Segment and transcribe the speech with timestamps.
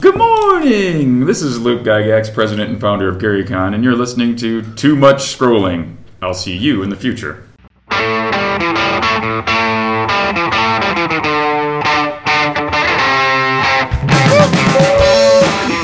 [0.00, 1.26] Good morning!
[1.26, 5.18] This is Luke Gygax, president and founder of GaryCon, and you're listening to Too Much
[5.18, 5.96] Scrolling.
[6.22, 7.46] I'll see you in the future.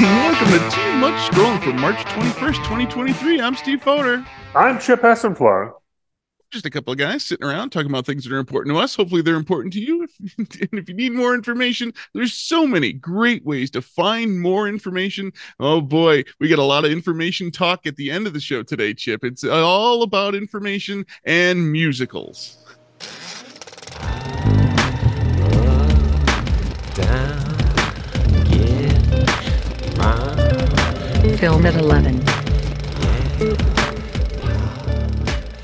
[0.01, 3.43] Welcome to Too Much Scrolling for March 21st, 2023.
[3.43, 4.27] I'm Steve Foder.
[4.55, 5.75] I'm Chip Essenflow.
[6.51, 8.97] Just a couple of guys sitting around talking about things that are important to us.
[8.97, 10.03] Hopefully, they're important to you.
[10.05, 14.67] If, and if you need more information, there's so many great ways to find more
[14.67, 15.31] information.
[15.61, 18.63] Oh boy, we get a lot of information talk at the end of the show
[18.63, 19.25] today, Chip.
[19.25, 22.65] It's uh, all about information and musicals.
[31.37, 32.48] Film at 11.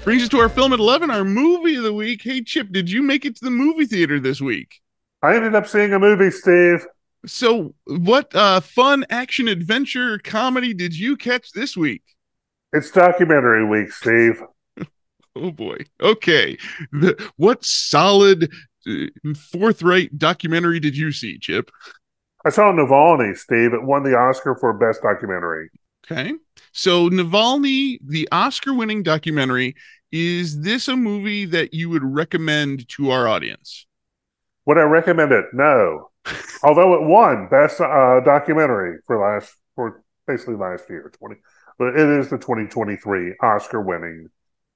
[0.04, 2.20] Brings us to our film at 11, our movie of the week.
[2.22, 4.82] Hey, Chip, did you make it to the movie theater this week?
[5.22, 6.84] I ended up seeing a movie, Steve.
[7.24, 12.02] So, what uh, fun action adventure comedy did you catch this week?
[12.74, 14.42] It's documentary week, Steve.
[15.36, 15.78] Oh boy.
[16.00, 16.56] Okay.
[16.92, 18.52] The, what solid,
[18.86, 19.06] uh,
[19.50, 21.72] forthright documentary did you see, Chip?
[22.44, 23.72] I saw Navalny, Steve.
[23.74, 25.70] It won the Oscar for Best Documentary.
[26.04, 26.34] Okay.
[26.72, 29.74] So, Navalny, the Oscar winning documentary,
[30.14, 33.84] is this a movie that you would recommend to our audience?
[34.64, 35.46] Would I recommend it?
[35.52, 36.10] No.
[36.62, 41.34] Although it won Best uh, Documentary for last, for basically last year, 20,
[41.80, 44.28] but it is the 2023 Oscar winning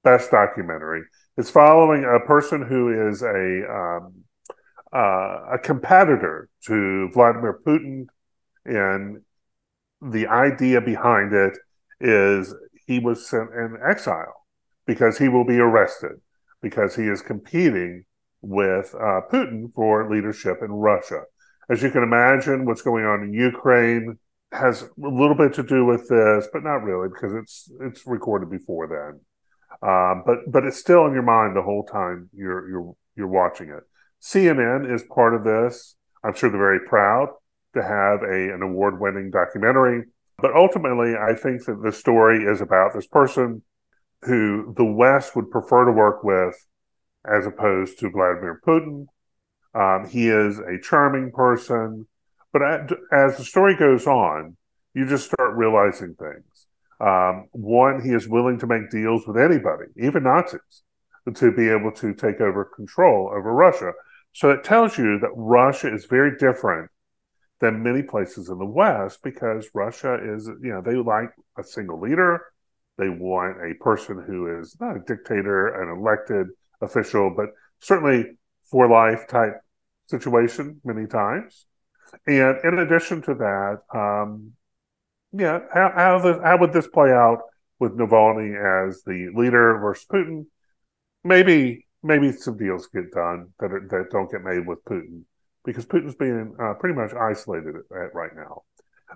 [0.03, 1.03] Best Documentary.
[1.37, 4.25] It's following a person who is a, um,
[4.93, 8.07] uh, a competitor to Vladimir Putin,
[8.65, 9.21] and
[10.01, 11.57] the idea behind it
[12.01, 12.53] is
[12.87, 14.38] he was sent in exile
[14.89, 16.13] because he will be arrested
[16.63, 18.05] because he is competing
[18.41, 21.21] with uh, Putin for leadership in Russia.
[21.69, 24.17] As you can imagine, what's going on in Ukraine
[24.51, 28.49] has a little bit to do with this, but not really because it's it's recorded
[28.49, 29.87] before then.
[29.87, 33.69] Um, but but it's still in your mind the whole time you're you're you're watching
[33.69, 33.83] it.
[34.23, 35.97] CNN is part of this.
[36.23, 37.27] I'm sure they're very proud
[37.75, 40.05] to have a an award winning documentary.
[40.39, 43.61] But ultimately, I think that the story is about this person
[44.23, 46.65] who the West would prefer to work with
[47.25, 49.07] as opposed to Vladimir Putin.
[49.73, 52.07] Um, he is a charming person,
[52.51, 52.61] but
[53.11, 54.57] as the story goes on,
[54.93, 56.67] you just start realizing things.
[56.99, 60.83] Um, one, he is willing to make deals with anybody, even Nazis,
[61.33, 63.93] to be able to take over control over Russia.
[64.33, 66.89] So it tells you that Russia is very different
[67.61, 71.99] than many places in the West because Russia is, you know, they like a single
[71.99, 72.41] leader.
[72.99, 76.47] They want a person who is not a dictator, an elected
[76.81, 77.47] official, but
[77.79, 78.37] certainly
[78.69, 79.53] for life type
[80.07, 81.65] situation many times.
[82.27, 84.51] And in addition to that, um,
[85.31, 87.39] yeah, how how, this, how would this play out
[87.79, 88.51] with Navalny
[88.89, 90.47] as the leader versus Putin?
[91.23, 95.23] Maybe maybe some deals get done that are, that don't get made with Putin
[95.63, 98.63] because Putin's being uh, pretty much isolated at, right now.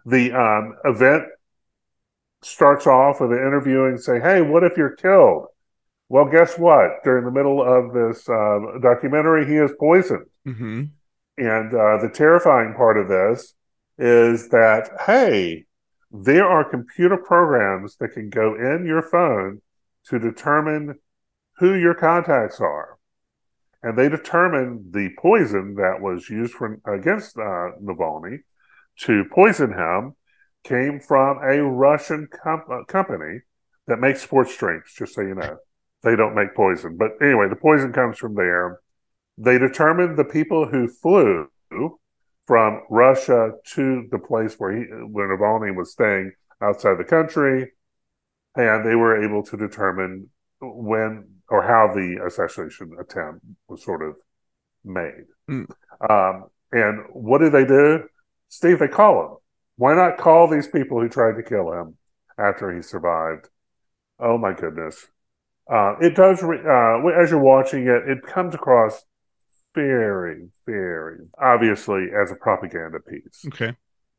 [0.05, 1.25] The um, event
[2.45, 5.47] starts off with an interviewing, say, "Hey, what if you're killed?"
[6.09, 7.03] Well, guess what?
[7.03, 10.27] During the middle of this uh, documentary, he is poisoned.
[10.47, 10.83] Mm-hmm.
[11.37, 13.55] And uh, the terrifying part of this
[13.97, 15.65] is that, hey,
[16.11, 19.61] there are computer programs that can go in your phone
[20.09, 20.99] to determine
[21.57, 22.97] who your contacts are.
[23.81, 28.39] And they determined the poison that was used for, against uh, Navalny
[28.99, 30.15] to poison him
[30.63, 33.39] came from a Russian com- uh, company
[33.87, 35.57] that makes sports drinks, just so you know.
[36.03, 36.97] They don't make poison.
[36.97, 38.79] But anyway, the poison comes from there.
[39.37, 41.47] They determined the people who flew
[42.45, 47.71] from Russia to the place where he, where Navalny was staying outside the country,
[48.55, 50.29] and they were able to determine
[50.61, 54.15] when or how the assassination attempt was sort of
[54.83, 55.25] made.
[55.49, 55.69] Mm.
[56.09, 58.03] Um, and what do they do?
[58.49, 59.37] Steve, they call him.
[59.75, 61.97] Why not call these people who tried to kill him
[62.37, 63.49] after he survived?
[64.19, 65.07] Oh my goodness.
[65.71, 69.03] Uh, it does, re- uh, as you're watching it, it comes across
[69.73, 73.45] very, very obviously as a propaganda piece.
[73.47, 73.75] Okay.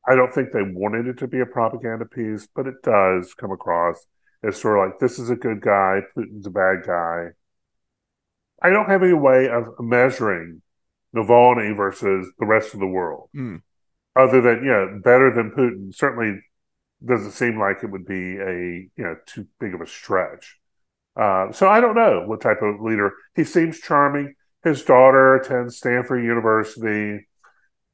[0.06, 3.52] I don't think they wanted it to be a propaganda piece, but it does come
[3.52, 4.04] across
[4.42, 7.28] as sort of like this is a good guy, Putin's a bad guy.
[8.62, 10.62] I don't have any way of measuring
[11.14, 13.62] Navalny versus the rest of the world, Mm.
[14.16, 15.94] Other than yeah, better than Putin.
[15.94, 16.40] Certainly
[17.04, 20.58] doesn't seem like it would be a you know too big of a stretch.
[21.16, 24.34] Uh, so I don't know what type of leader he seems charming.
[24.64, 27.26] His daughter attends Stanford University.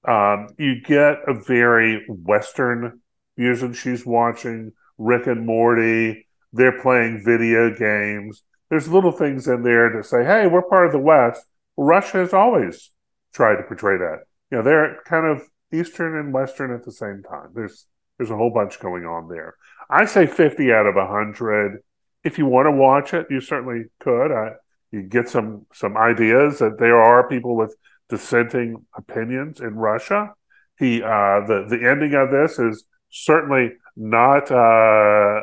[0.07, 3.01] Um, you get a very Western
[3.37, 6.27] music she's watching, Rick and Morty.
[6.53, 8.43] They're playing video games.
[8.71, 11.45] There's little things in there to say, hey, we're part of the West.
[11.77, 12.91] Russia has always
[13.35, 14.21] tried to portray that.
[14.51, 17.51] You know, they're kind of Eastern and Western at the same time.
[17.55, 17.87] There's
[18.19, 19.55] there's a whole bunch going on there.
[19.89, 21.83] I say 50 out of 100.
[22.23, 24.31] If you want to watch it, you certainly could.
[24.31, 24.53] I,
[24.91, 27.75] you get some some ideas that there are people with
[28.09, 30.35] dissenting opinions in Russia.
[30.79, 35.43] He uh, the the ending of this is certainly not uh,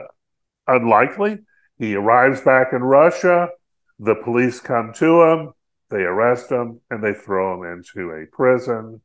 [0.67, 1.39] unlikely.
[1.79, 3.49] He arrives back in Russia.
[3.99, 5.53] The police come to him.
[5.89, 9.01] They arrest him and they throw him into a prison.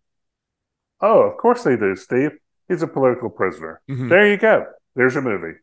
[1.02, 2.32] Oh, of course they do, Steve.
[2.68, 3.80] He's a political prisoner.
[3.90, 4.08] Mhm.
[4.08, 4.66] There you go.
[4.94, 5.58] There's a movie.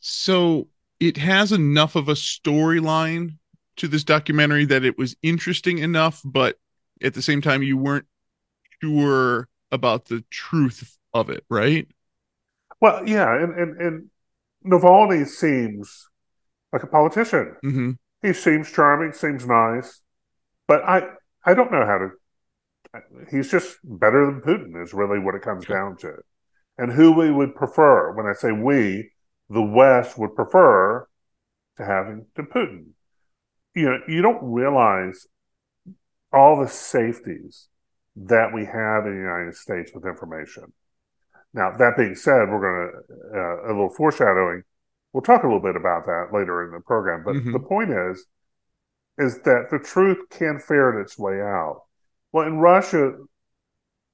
[0.00, 0.68] So
[1.00, 3.38] it has enough of a storyline
[3.76, 6.58] to this documentary that it was interesting enough, but
[7.02, 8.06] at the same time, you weren't
[8.82, 11.88] sure about the truth of it, right?
[12.80, 14.10] Well, yeah, and and, and
[14.64, 16.08] Navalny seems
[16.72, 17.56] like a politician.
[17.62, 17.92] hmm
[18.22, 20.02] He seems charming, seems nice,
[20.68, 21.08] but I
[21.44, 22.10] I don't know how to.
[23.30, 25.76] He's just better than Putin is really what it comes Sure.
[25.76, 26.14] down to,
[26.78, 28.12] and who we would prefer.
[28.12, 29.12] When I say we,
[29.50, 31.06] the West would prefer
[31.76, 32.88] to having to Putin.
[33.74, 35.26] You know, you don't realize
[36.32, 37.68] all the safeties
[38.16, 40.72] that we have in the United States with information.
[41.52, 44.62] Now, that being said, we're going to uh, a little foreshadowing.
[45.12, 47.22] We'll talk a little bit about that later in the program.
[47.24, 47.52] But Mhm.
[47.52, 48.26] the point is,
[49.18, 51.84] is that the truth can ferret its way out.
[52.32, 53.12] Well, in Russia,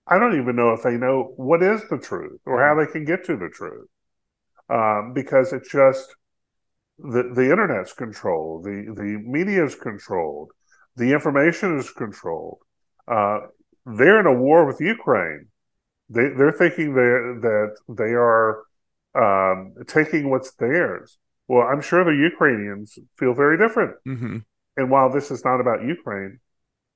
[0.06, 3.04] I don't even know if they know what is the truth or how they can
[3.04, 3.88] get to the truth,
[4.68, 6.14] um, because it's just
[6.98, 10.52] the the internet's controlled, the the media is controlled,
[10.96, 12.58] the information is controlled.
[13.08, 13.40] Uh,
[13.86, 15.46] they're in a war with Ukraine.
[16.08, 18.64] They they're thinking that that they are
[19.14, 21.18] um, taking what's theirs.
[21.48, 23.96] Well, I'm sure the Ukrainians feel very different.
[24.04, 24.38] hmm
[24.76, 26.40] And while this is not about Ukraine,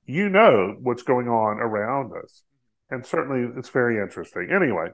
[0.06, 2.42] you know what's going on around us,
[2.90, 4.48] and certainly it's very interesting.
[4.52, 4.88] Anyway,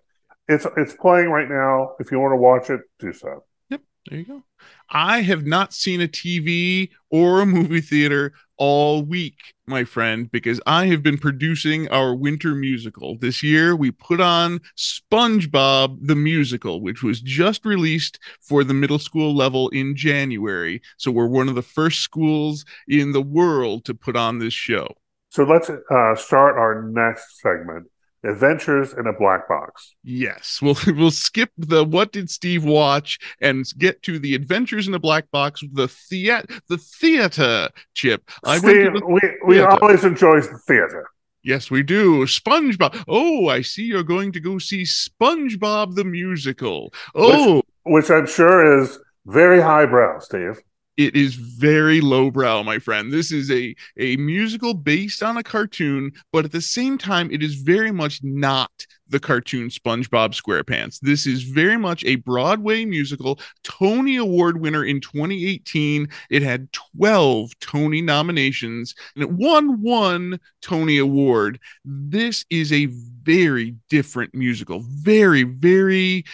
[0.48, 1.94] it's it's playing right now.
[2.00, 3.44] If you want to watch it, do so.
[3.70, 4.42] Yep, there you go.
[4.90, 10.60] I have not seen a TV or a movie theater all week, my friend, because
[10.66, 13.18] I have been producing our winter musical.
[13.18, 18.98] This year, we put on SpongeBob the Musical, which was just released for the middle
[18.98, 20.80] school level in January.
[20.96, 24.86] So we're one of the first schools in the world to put on this show.
[25.32, 27.86] So let's uh, start our next segment:
[28.22, 29.94] Adventures in a Black Box.
[30.04, 34.92] Yes, we'll we'll skip the what did Steve watch and get to the Adventures in
[34.92, 38.30] a Black Box, the theat the theater chip.
[38.44, 39.70] I Steve, the we we theater.
[39.70, 41.08] always enjoy the theater.
[41.42, 42.26] Yes, we do.
[42.26, 43.02] SpongeBob.
[43.08, 46.92] Oh, I see you're going to go see SpongeBob the musical.
[47.14, 50.60] Oh, which I'm sure is very highbrow, Steve.
[51.06, 53.12] It is very lowbrow, my friend.
[53.12, 57.42] This is a a musical based on a cartoon, but at the same time, it
[57.42, 58.70] is very much not
[59.08, 60.98] the cartoon SpongeBob SquarePants.
[61.00, 66.08] This is very much a Broadway musical, Tony Award winner in 2018.
[66.30, 71.60] It had 12 Tony nominations and it won one Tony Award.
[71.84, 76.24] This is a very different musical, very, very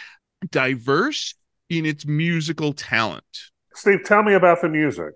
[0.49, 1.35] diverse
[1.69, 3.51] in its musical talent.
[3.79, 5.13] Steve, tell me about the music.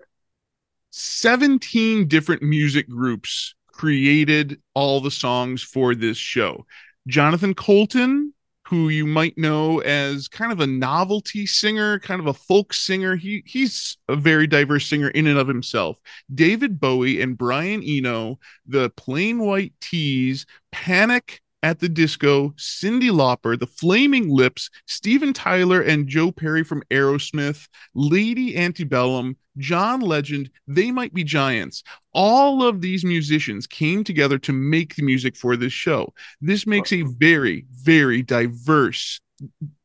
[0.90, 6.64] 17 different music groups created all the songs for this show.
[7.06, 8.32] Jonathan Coulton,
[8.66, 13.16] who you might know as kind of a novelty singer, kind of a folk singer,
[13.16, 16.00] he he's a very diverse singer in and of himself.
[16.34, 23.58] David Bowie and Brian Eno, the Plain White T's, Panic at the Disco, Cyndi Lauper,
[23.58, 30.90] The Flaming Lips, Steven Tyler and Joe Perry from Aerosmith, Lady Antebellum, John Legend, They
[30.90, 31.82] Might Be Giants.
[32.12, 36.12] All of these musicians came together to make the music for this show.
[36.42, 39.22] This makes a very, very diverse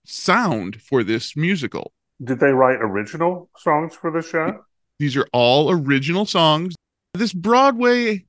[0.05, 1.93] sound for this musical.
[2.21, 4.65] Did they write original songs for the show?
[5.00, 6.75] These are all original songs.
[7.13, 8.25] This Broadway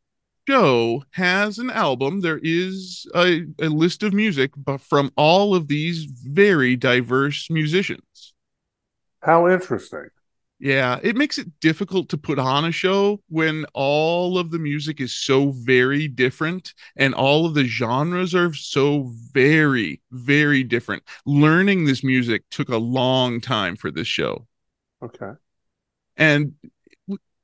[0.50, 2.20] show has an album.
[2.20, 8.34] There is a, a list of music but from all of these very diverse musicians.
[9.22, 10.08] How interesting.
[10.58, 15.00] Yeah, it makes it difficult to put on a show when all of the music
[15.00, 21.02] is so very different and all of the genres are so very, very different.
[21.24, 24.46] Learning this music took a long time for this show.
[25.02, 25.32] Okay.
[26.16, 26.54] And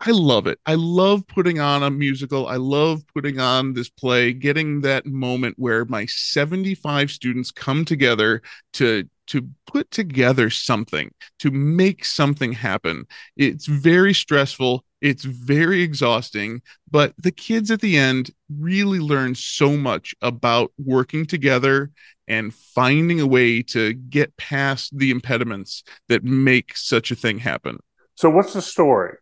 [0.01, 0.59] I love it.
[0.67, 2.47] I love putting on a musical.
[2.47, 8.43] I love putting on this play, getting that moment where my 75 students come together
[8.75, 11.11] to to put together something,
[11.41, 13.07] to make something happen.
[13.37, 19.77] It's very stressful, it's very exhausting, but the kids at the end really learn so
[19.77, 21.91] much about working together
[22.29, 27.79] and finding a way to get past the impediments that make such a thing happen.
[28.15, 29.17] So, what's the story?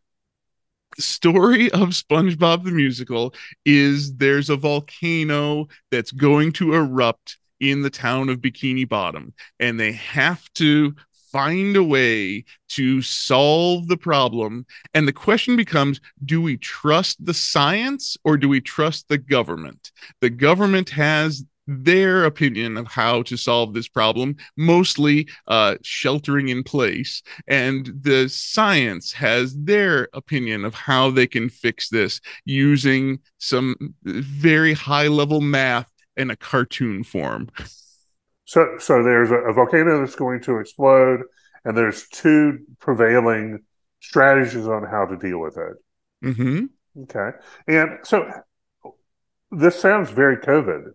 [0.96, 3.34] The story of SpongeBob the musical
[3.64, 9.78] is there's a volcano that's going to erupt in the town of Bikini Bottom, and
[9.78, 10.94] they have to
[11.34, 14.64] find a way to solve the problem.
[14.94, 19.90] And the question becomes do we trust the science or do we trust the government?
[20.20, 26.62] The government has their opinion of how to solve this problem, mostly uh, sheltering in
[26.62, 27.22] place.
[27.46, 34.74] And the science has their opinion of how they can fix this using some very
[34.74, 37.50] high level math in a cartoon form.
[38.44, 41.22] So, so there's a, a volcano that's going to explode,
[41.64, 43.60] and there's two prevailing
[44.00, 45.76] strategies on how to deal with it.
[46.26, 46.64] Mm-hmm.
[47.02, 48.30] Okay, and so
[49.50, 50.92] this sounds very COVID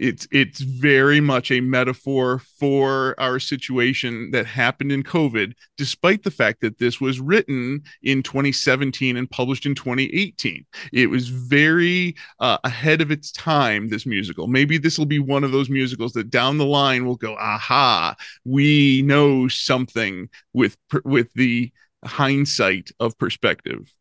[0.00, 6.30] it's it's very much a metaphor for our situation that happened in covid despite the
[6.30, 12.58] fact that this was written in 2017 and published in 2018 it was very uh,
[12.64, 14.46] ahead of its time this musical.
[14.46, 18.14] Maybe this will be one of those musicals that down the line will go aha
[18.44, 21.72] we know something with with the
[22.04, 23.92] hindsight of perspective.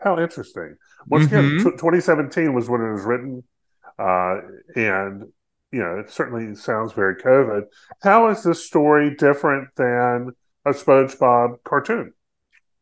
[0.00, 0.76] How interesting.
[1.06, 1.56] Once mm-hmm.
[1.56, 3.44] again t- 2017 was when it was written
[3.98, 4.40] uh,
[4.74, 5.32] and
[5.72, 7.64] you know, it certainly sounds very COVID.
[8.02, 10.32] How is this story different than
[10.64, 12.12] a SpongeBob cartoon?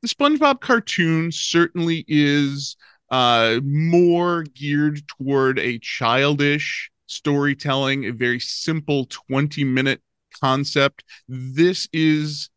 [0.02, 2.76] The SpongeBob cartoon certainly is
[3.10, 10.00] uh, more geared toward a childish storytelling, a very simple 20 minute
[10.40, 11.04] concept.
[11.28, 12.50] This is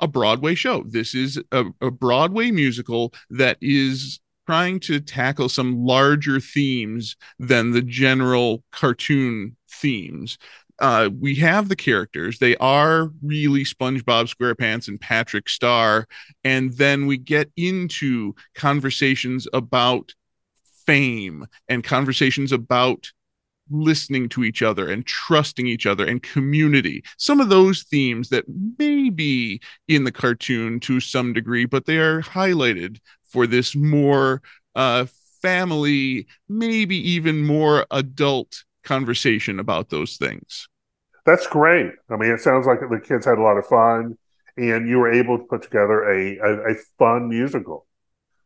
[0.00, 0.84] a Broadway show.
[0.86, 7.72] This is a, a Broadway musical that is trying to tackle some larger themes than
[7.72, 10.38] the general cartoon themes.
[10.78, 12.38] Uh, we have the characters.
[12.38, 16.06] They are really SpongeBob SquarePants and Patrick Star.
[16.44, 20.14] And then we get into conversations about
[20.86, 23.12] fame and conversations about
[23.70, 27.04] listening to each other and trusting each other and community.
[27.18, 28.46] Some of those themes that
[28.78, 32.98] may be in the cartoon to some degree, but they are highlighted
[33.28, 34.42] for this more
[34.74, 35.06] uh,
[35.42, 40.68] family, maybe even more adult conversation about those things.
[41.26, 41.92] That's great.
[42.10, 44.16] I mean, it sounds like the kids had a lot of fun,
[44.56, 47.86] and you were able to put together a, a, a fun musical,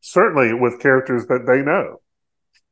[0.01, 2.01] certainly with characters that they know.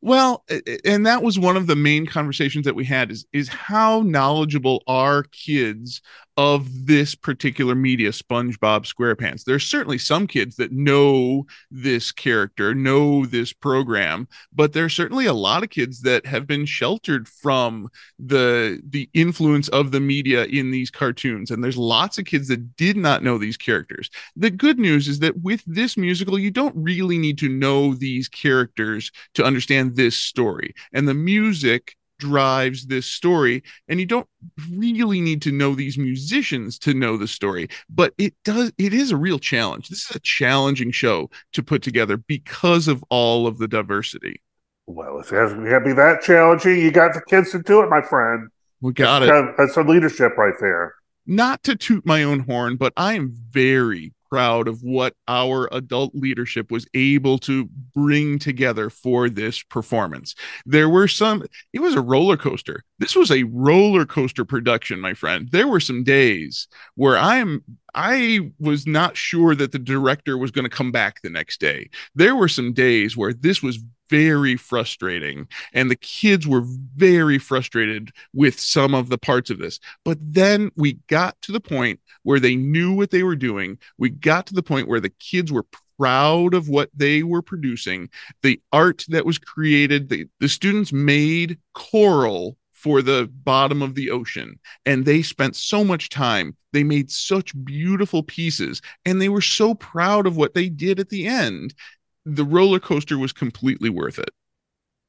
[0.02, 0.44] Well,
[0.84, 4.82] and that was one of the main conversations that we had is is how knowledgeable
[4.86, 6.00] are kids
[6.40, 9.44] of this particular media, SpongeBob SquarePants.
[9.44, 15.34] There's certainly some kids that know this character, know this program, but there's certainly a
[15.34, 20.70] lot of kids that have been sheltered from the the influence of the media in
[20.70, 21.50] these cartoons.
[21.50, 24.08] And there's lots of kids that did not know these characters.
[24.34, 28.28] The good news is that with this musical, you don't really need to know these
[28.28, 30.74] characters to understand this story.
[30.94, 33.62] And the music drives this story.
[33.88, 34.28] And you don't
[34.70, 39.10] really need to know these musicians to know the story but it does it is
[39.10, 39.88] a real challenge.
[39.88, 44.40] This is a challenging show to put together because of all of the diversity.
[44.86, 47.90] Well if it has to be that challenging you got the kids to do it
[47.90, 48.48] my friend.
[48.80, 49.32] We got that's it.
[49.32, 50.94] kind of, that's a leadership right there.
[51.26, 56.14] Not to toot my own horn but i am very proud of what our adult
[56.14, 60.34] leadership was able to bring together for this performance.
[60.64, 62.84] There were some, it was a roller coaster.
[62.98, 65.48] This was a roller coaster production, my friend.
[65.50, 67.62] There were some days where I am
[67.94, 71.90] I was not sure that the director was going to come back the next day.
[72.14, 73.80] There were some days where this was
[74.10, 75.48] very frustrating.
[75.72, 79.78] And the kids were very frustrated with some of the parts of this.
[80.04, 83.78] But then we got to the point where they knew what they were doing.
[83.96, 85.64] We got to the point where the kids were
[85.98, 88.08] proud of what they were producing.
[88.42, 94.10] The art that was created the, the students made coral for the bottom of the
[94.10, 94.58] ocean.
[94.86, 96.56] And they spent so much time.
[96.72, 98.80] They made such beautiful pieces.
[99.04, 101.74] And they were so proud of what they did at the end
[102.24, 104.30] the roller coaster was completely worth it.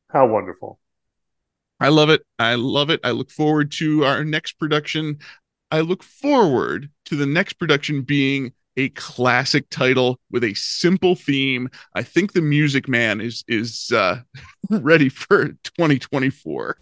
[0.10, 0.80] How wonderful.
[1.80, 2.22] I love it.
[2.38, 3.00] I love it.
[3.04, 5.20] I look forward to our next production.
[5.72, 11.70] I look forward to the next production being a classic title with a simple theme.
[11.96, 14.22] I think the Music Man is is uh,
[14.70, 16.78] ready for 2024.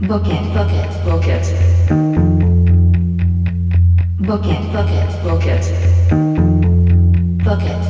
[0.00, 1.46] Book it, book it, book it.
[4.26, 6.61] Book it, book it, book it.
[7.52, 7.82] Book it.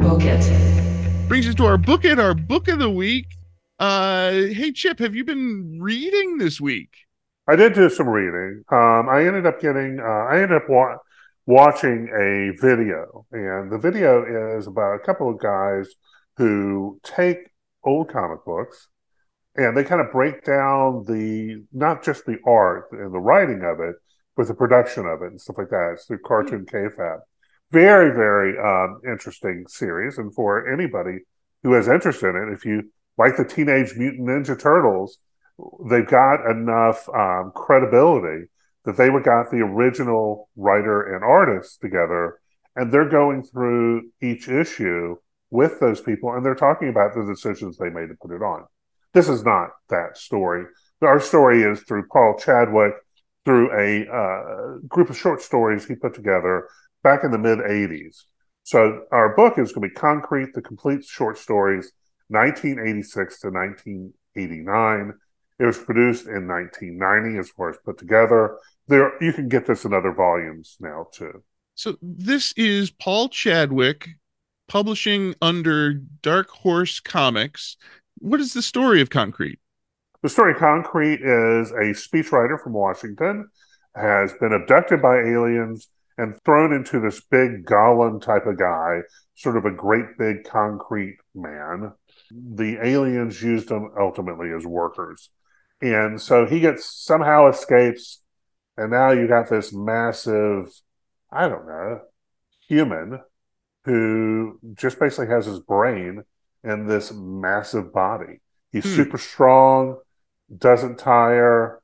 [0.00, 1.28] Book it.
[1.28, 3.26] Brings us to our book it, our book of the week.
[3.80, 6.90] Uh, hey Chip, have you been reading this week?
[7.48, 8.62] I did do some reading.
[8.70, 10.98] Um, I ended up getting, uh, I ended up wa-
[11.46, 15.88] watching a video, and the video is about a couple of guys
[16.36, 17.38] who take
[17.82, 18.86] old comic books
[19.56, 23.80] and they kind of break down the not just the art and the writing of
[23.80, 23.96] it,
[24.36, 25.92] but the production of it and stuff like that.
[25.94, 27.20] It's through Cartoon Kayfabe.
[27.70, 31.20] Very, very um, interesting series, and for anybody
[31.62, 35.18] who has interest in it, if you like the Teenage Mutant Ninja Turtles,
[35.88, 38.46] they've got enough um, credibility
[38.84, 42.38] that they got the original writer and artist together,
[42.76, 45.16] and they're going through each issue
[45.50, 48.64] with those people, and they're talking about the decisions they made to put it on.
[49.14, 50.66] This is not that story.
[51.00, 52.94] Our story is through Paul Chadwick,
[53.44, 56.68] through a uh, group of short stories he put together
[57.02, 58.24] back in the mid 80s.
[58.62, 61.92] So our book is going to be Concrete, the complete short stories,
[62.28, 65.12] 1986 to 1989.
[65.60, 68.58] It was produced in 1990 as far as put together.
[68.88, 71.42] There, you can get this in other volumes now too.
[71.74, 74.08] So this is Paul Chadwick
[74.68, 77.76] publishing under Dark Horse Comics.
[78.18, 79.58] What is the story of Concrete?
[80.24, 83.46] The story Concrete is a speechwriter from Washington,
[83.94, 89.00] has been abducted by aliens and thrown into this big golem type of guy,
[89.34, 91.92] sort of a great big concrete man.
[92.30, 95.28] The aliens used him ultimately as workers.
[95.82, 98.22] And so he gets somehow escapes,
[98.78, 100.68] and now you got this massive,
[101.30, 102.00] I don't know,
[102.66, 103.20] human
[103.84, 106.22] who just basically has his brain
[106.62, 108.40] in this massive body.
[108.72, 108.96] He's Hmm.
[108.96, 109.98] super strong,
[110.56, 111.80] doesn't tire,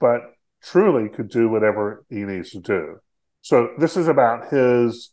[0.00, 0.22] but
[0.62, 2.98] truly could do whatever he needs to do.
[3.42, 5.10] So this is about his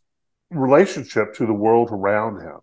[0.50, 2.58] relationship to the world around him.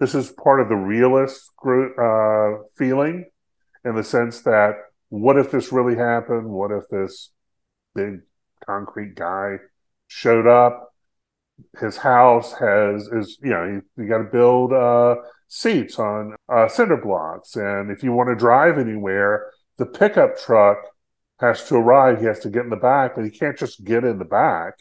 [0.00, 3.26] This is part of the realist group, uh, feeling
[3.84, 4.74] in the sense that
[5.10, 6.48] what if this really happened?
[6.48, 7.30] What if this
[7.94, 8.20] big
[8.66, 9.58] concrete guy
[10.08, 10.92] showed up?
[11.80, 16.66] His house has is you know you, you got to build uh, seats on uh,
[16.66, 20.78] cinder blocks, and if you want to drive anywhere, the pickup truck
[21.40, 22.20] has to arrive.
[22.20, 24.74] He has to get in the back, but he can't just get in the back.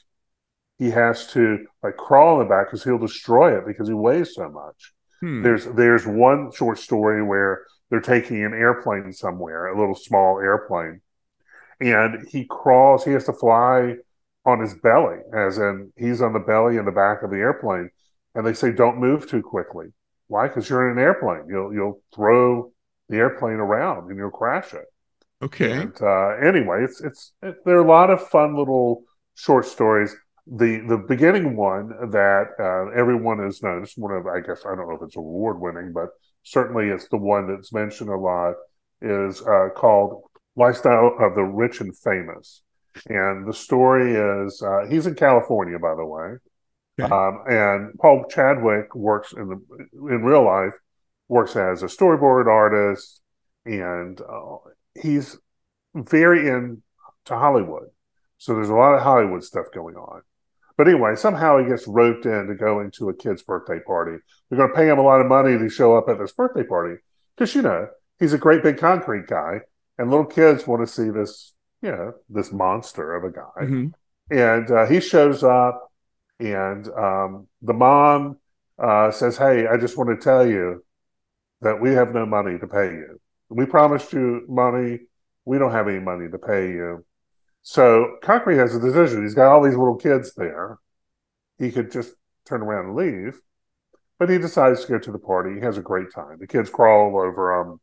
[0.79, 4.35] He has to like crawl in the back because he'll destroy it because he weighs
[4.35, 4.93] so much.
[5.21, 5.41] Hmm.
[5.41, 11.01] There's there's one short story where they're taking an airplane somewhere, a little small airplane,
[11.79, 13.05] and he crawls.
[13.05, 13.95] He has to fly
[14.45, 17.89] on his belly, as in he's on the belly in the back of the airplane,
[18.35, 19.87] and they say don't move too quickly.
[20.27, 20.47] Why?
[20.47, 21.45] Because you're in an airplane.
[21.47, 22.72] You'll you'll throw
[23.09, 24.85] the airplane around and you'll crash it.
[25.41, 25.71] Okay.
[25.71, 29.03] And uh, anyway, it's it's it, there are a lot of fun little
[29.35, 30.15] short stories.
[30.47, 33.83] The the beginning one that uh, everyone has known.
[33.83, 36.09] It's one of I guess I don't know if it's award winning, but
[36.43, 38.55] certainly it's the one that's mentioned a lot.
[39.01, 40.23] Is uh, called
[40.55, 42.61] "Lifestyle of the Rich and Famous,"
[43.07, 46.35] and the story is uh, he's in California, by the way,
[46.99, 47.13] Okay.
[47.13, 49.59] um, and Paul Chadwick works in the
[50.09, 50.73] in real life
[51.33, 53.19] works as a storyboard artist,
[53.65, 54.57] and uh,
[55.01, 55.37] he's
[55.95, 56.81] very into
[57.27, 57.87] Hollywood.
[58.37, 60.21] So there's a lot of Hollywood stuff going on.
[60.77, 64.17] But anyway, somehow he gets roped in to go into a kid's birthday party.
[64.49, 66.63] They're going to pay him a lot of money to show up at this birthday
[66.63, 66.95] party
[67.35, 67.87] because, you know,
[68.19, 69.61] he's a great big concrete guy,
[69.97, 73.65] and little kids want to see this, you know, this monster of a guy.
[73.65, 73.93] Mhm.
[74.29, 75.91] And uh, he shows up,
[76.39, 78.37] and um, the mom
[78.79, 80.83] uh, says, Hey, I just want to tell you
[81.63, 83.19] that we have no money to pay you.
[83.49, 84.99] We promised you money.
[85.45, 87.05] We don't have any money to pay you.
[87.61, 89.23] So Concrete has a decision.
[89.23, 90.77] He's got all these little kids there.
[91.59, 92.13] He could just
[92.45, 93.39] turn around and leave,
[94.19, 95.55] but he decides to go to the party.
[95.55, 96.37] He has a great time.
[96.39, 97.79] The kids crawl over him.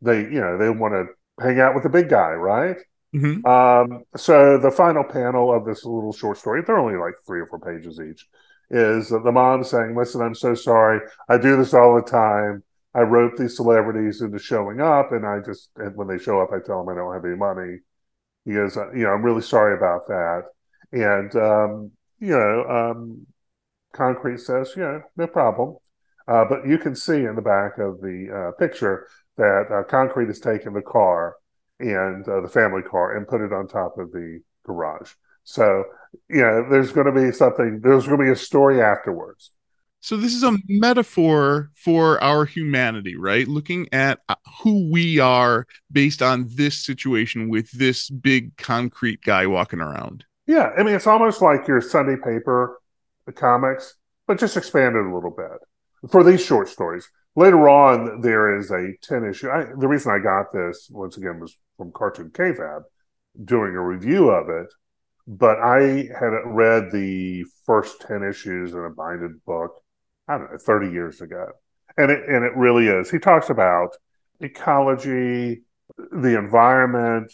[0.00, 2.76] They, you know, they want to hang out with the big guy, right?
[3.14, 3.44] Mhm.
[3.46, 7.46] Um, so the final panel of this little short story, they're only like three or
[7.46, 8.26] four pages each,
[8.70, 11.00] is the mom saying, Listen, I'm so sorry.
[11.28, 12.62] I do this all the time.
[12.98, 16.50] I rope these celebrities into showing up, and I just, and when they show up,
[16.52, 17.78] I tell them I don't have any money.
[18.44, 20.44] He goes, "Uh, You know, I'm really sorry about that.
[20.92, 23.26] And, um, you know, um,
[23.92, 25.76] Concrete says, Yeah, no problem.
[26.26, 29.06] Uh, but you can see in the back of the uh, picture
[29.36, 31.36] that uh, Concrete has taken the car
[31.80, 35.12] and uh, the family car and put it on top of the garage.
[35.44, 35.84] So,
[36.28, 39.52] you know, there's going to be something, there's going to be a story afterwards.
[40.00, 43.48] So this is a metaphor for our humanity, right?
[43.48, 49.46] Looking at uh, who we are based on this situation with this big concrete guy
[49.46, 50.24] walking around.
[50.46, 50.70] Yeah.
[50.78, 52.78] I mean, it's almost like your Sunday paper
[53.26, 53.94] the comics,
[54.26, 57.08] but just expanded a little bit for these short stories.
[57.36, 59.50] Later on, there is a 10 issue.
[59.50, 62.84] I, the reason I got this, once again, was from Cartoon Kayfabe
[63.44, 64.72] doing a review of it.
[65.26, 69.72] But I had read the first 10 issues in a binded book
[70.28, 71.46] I don't know, 30 years ago.
[71.96, 73.10] And it, and it really is.
[73.10, 73.96] He talks about
[74.40, 75.62] ecology,
[75.96, 77.32] the environment.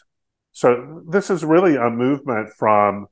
[0.53, 3.07] So this is really a movement from,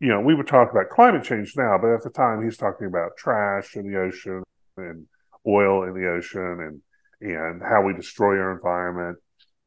[0.00, 2.86] you know, we would talk about climate change now, but at the time he's talking
[2.86, 4.42] about trash in the ocean
[4.76, 5.06] and
[5.46, 6.80] oil in the ocean and
[7.20, 9.18] and how we destroy our environment.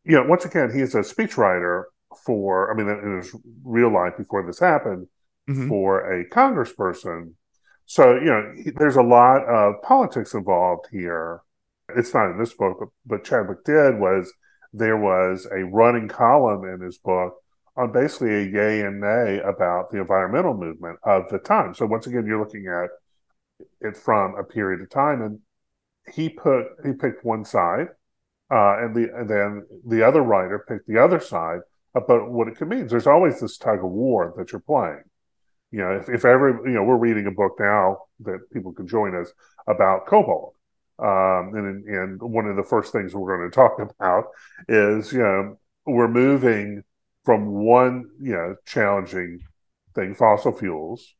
[0.06, 1.84] You know, once again, he's a speechwriter
[2.26, 5.08] for, I mean, in his real life before this happened,
[5.50, 5.68] Mhm.
[5.68, 7.34] for a congressperson
[7.92, 11.42] so, you know, he- there's a lot of politics involved here.
[11.94, 14.32] It's not in this book, but, but Chadwick did was
[14.72, 17.36] there was a running column in his book
[17.76, 21.74] on basically a yay and nay about the environmental movement of the time.
[21.74, 22.92] So once again, you're looking at
[23.82, 25.40] it from a period of time, and
[26.14, 27.88] he put he picked one side,
[28.50, 31.60] uh, and the and then the other writer picked the other side
[31.94, 32.88] about what it could mean.
[32.88, 35.04] There's always this tug of war that you're playing
[35.72, 38.88] you know, if, if ever, you know, we're reading a book now that people can
[38.88, 39.32] join us
[39.68, 40.56] about cobalt.
[41.00, 44.26] Um, and, and one of the first things we're going to talk about
[44.68, 46.84] is, you know, we're moving
[47.26, 49.40] from one, you know, challenging
[49.96, 51.14] thing, fossil fuels,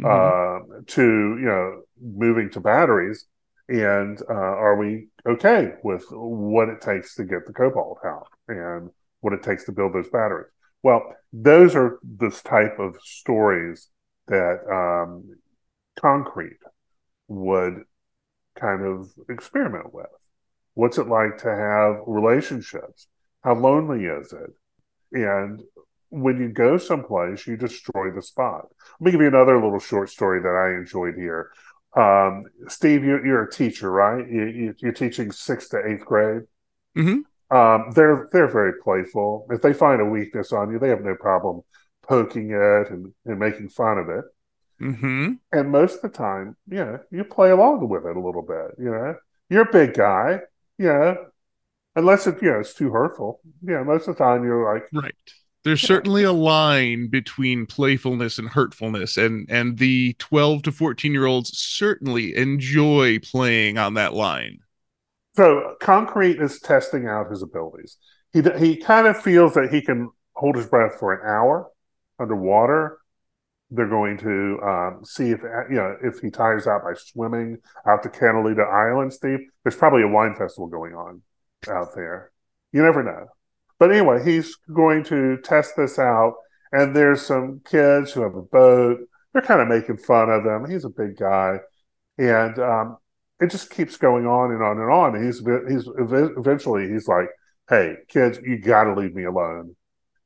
[0.00, 0.06] Mhm.
[0.08, 3.26] uh, to, you know, moving to batteries.
[3.68, 8.90] And uh, are we okay with what it takes to get the cobalt out and
[9.20, 10.50] what it takes to build those batteries?
[10.82, 13.88] Well, those are this type of stories
[14.28, 15.36] that um,
[16.00, 16.58] concrete
[17.28, 17.82] would
[18.58, 20.06] kind of experiment with.
[20.74, 23.08] What's it like to have relationships?
[23.42, 24.50] How lonely is it?
[25.12, 25.62] And
[26.10, 28.66] when you go someplace, you destroy the spot.
[29.00, 31.50] Let me give you another little short story that I enjoyed here.
[31.96, 34.26] Um, Steve, you're, you're a teacher, right?
[34.28, 36.42] You, you're teaching sixth to eighth grade.
[36.96, 37.22] Mhm.
[37.50, 39.46] Um, they're they're very playful.
[39.50, 41.62] If they find a weakness on you, they have no problem
[42.08, 44.24] poking it and, and making fun of it.
[44.80, 45.32] Mm-hmm.
[45.52, 48.76] And most of the time, you know, you play along with it a little bit.
[48.78, 49.16] You know,
[49.50, 50.40] you're a big guy.
[50.78, 51.26] You know,
[51.96, 53.40] unless it you know it's too hurtful.
[53.62, 55.14] Yeah, most of the time you're like, Right.
[55.64, 55.88] There's Yeah.
[55.88, 61.56] certainly a line between playfulness and hurtfulness, and and the 12 to 14 year olds
[61.58, 64.60] certainly enjoy playing on that line.
[65.36, 67.96] So Concrete is testing out his abilities.
[68.32, 71.68] He he kind of feels that he can hold his breath for an hour
[72.18, 72.98] underwater.
[73.70, 78.02] They're going to um, see if you know if he tires out by swimming out
[78.02, 79.12] to Catalina Island.
[79.12, 81.22] Steve, there's probably a wine festival going on
[81.68, 82.32] out there.
[82.72, 83.26] You never know.
[83.78, 86.34] But anyway, he's going to test this out,
[86.72, 89.00] and there's some kids who have a boat.
[89.32, 90.70] They're kind of making fun of him.
[90.70, 91.58] He's a big guy,
[92.16, 92.96] and um,
[93.40, 95.14] it just keeps going on and on and on.
[95.14, 95.88] And he's he's
[96.36, 97.28] eventually he's like,
[97.68, 99.76] "Hey, kids, you got to leave me alone,"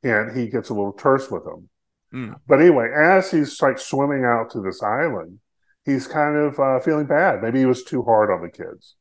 [0.03, 1.69] and he gets a little terse with them.
[2.13, 2.35] Mm.
[2.47, 5.39] But anyway, as he's like swimming out to this island,
[5.85, 7.43] he's kind of uh, feeling bad.
[7.43, 8.97] Maybe he was too hard on the kids,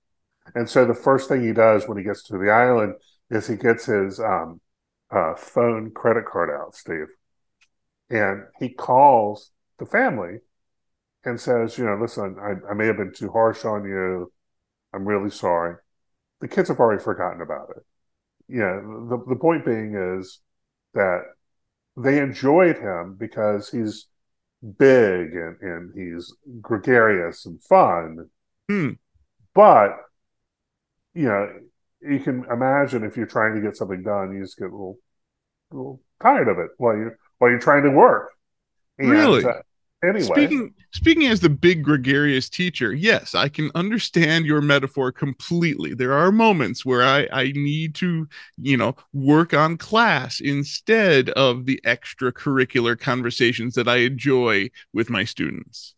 [0.55, 2.95] and so the first thing he does when he gets to the island
[3.29, 4.61] is he gets his um,
[5.09, 7.07] uh, phone credit card out, Steve,
[8.09, 10.39] and he calls the family
[11.23, 14.31] and says, you know, listen, I, I may have been too harsh on you.
[14.93, 15.75] I'm really sorry.
[16.39, 17.83] The kids have already forgotten about it.
[18.47, 20.39] You know, the, the point being is
[20.93, 21.21] that
[21.97, 24.07] they enjoyed him because he's
[24.61, 28.29] big and, and he's gregarious and fun.
[28.69, 28.91] Hmm.
[29.53, 29.97] But,
[31.13, 31.49] you know,
[32.01, 34.97] you can imagine if you're trying to get something done, you just get a little,
[35.71, 38.31] a little tired of it while you're, while you're trying to work.
[38.97, 39.43] And, Really?
[39.43, 39.61] uh,
[40.03, 40.51] anyway.
[40.51, 45.93] Speaking speaking as the big gregarious teacher, yes, I can understand your metaphor completely.
[45.95, 51.65] There are moments where I I need to, you know, work on class instead of
[51.65, 55.95] the extracurricular conversations that I enjoy with my students.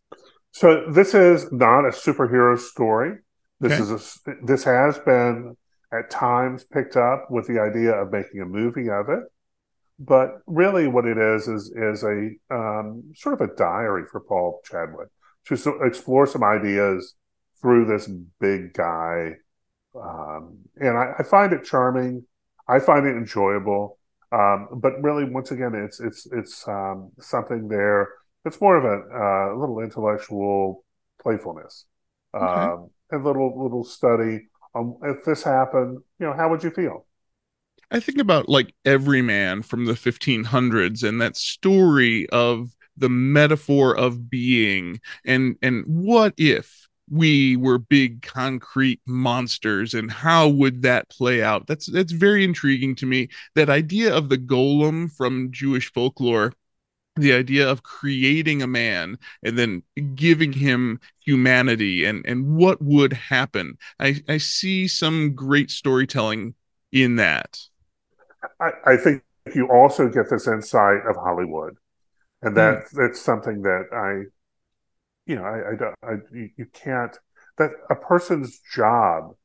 [0.52, 3.20] So this is not a superhero story.
[3.60, 3.80] This Okay.
[3.80, 5.56] is a, this has been
[5.92, 9.24] at times picked up with the idea of making a movie of it,
[10.00, 14.62] but really what it is is is a um, sort of a diary for Paul
[14.66, 15.10] Chadwick
[15.46, 17.16] to so, explore some ideas
[17.62, 19.32] through this big guy,
[19.96, 22.26] um, and I, I find it charming.
[22.68, 24.00] I find it enjoyable.
[24.32, 28.10] Um, but really, once again, it's it's it's um, something there.
[28.46, 30.84] It's more of a uh, little intellectual
[31.22, 31.86] playfulness,
[32.40, 32.74] Okay.
[32.74, 36.00] um, a little little study on if this happened.
[36.20, 37.06] You know, how would you feel?
[37.94, 43.96] I think about like every man from the 1500s and that story of the metaphor
[43.96, 51.10] of being and and what if we were big concrete monsters and how would that
[51.10, 51.68] play out?
[51.68, 53.30] That's that's very intriguing to me.
[53.56, 56.54] That idea of the golem from Jewish folklore
[57.16, 59.84] the idea of creating a man and then
[60.16, 63.78] giving him humanity and and what would happen.
[64.00, 66.56] I i see some great storytelling
[66.92, 67.60] in that
[68.60, 71.76] I, I think you also get this insight of Hollywood,
[72.42, 74.30] and that that's something that I,
[75.26, 77.18] you know, I, I, don't- I you, can't
[77.58, 79.36] that a person's job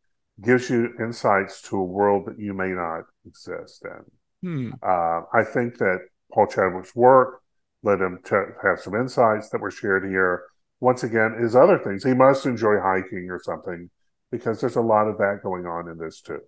[0.40, 4.48] gives you insights to a world that you may not exist in.
[4.48, 4.70] Hmm.
[4.82, 5.98] Uh, I think that
[6.32, 7.40] Paul Chadwick's work
[7.82, 10.44] led him to have some insights that were shared here.
[10.80, 13.90] Once again, is other things, he must enjoy hiking or something
[14.30, 16.40] because there's a lot of that going on in this too.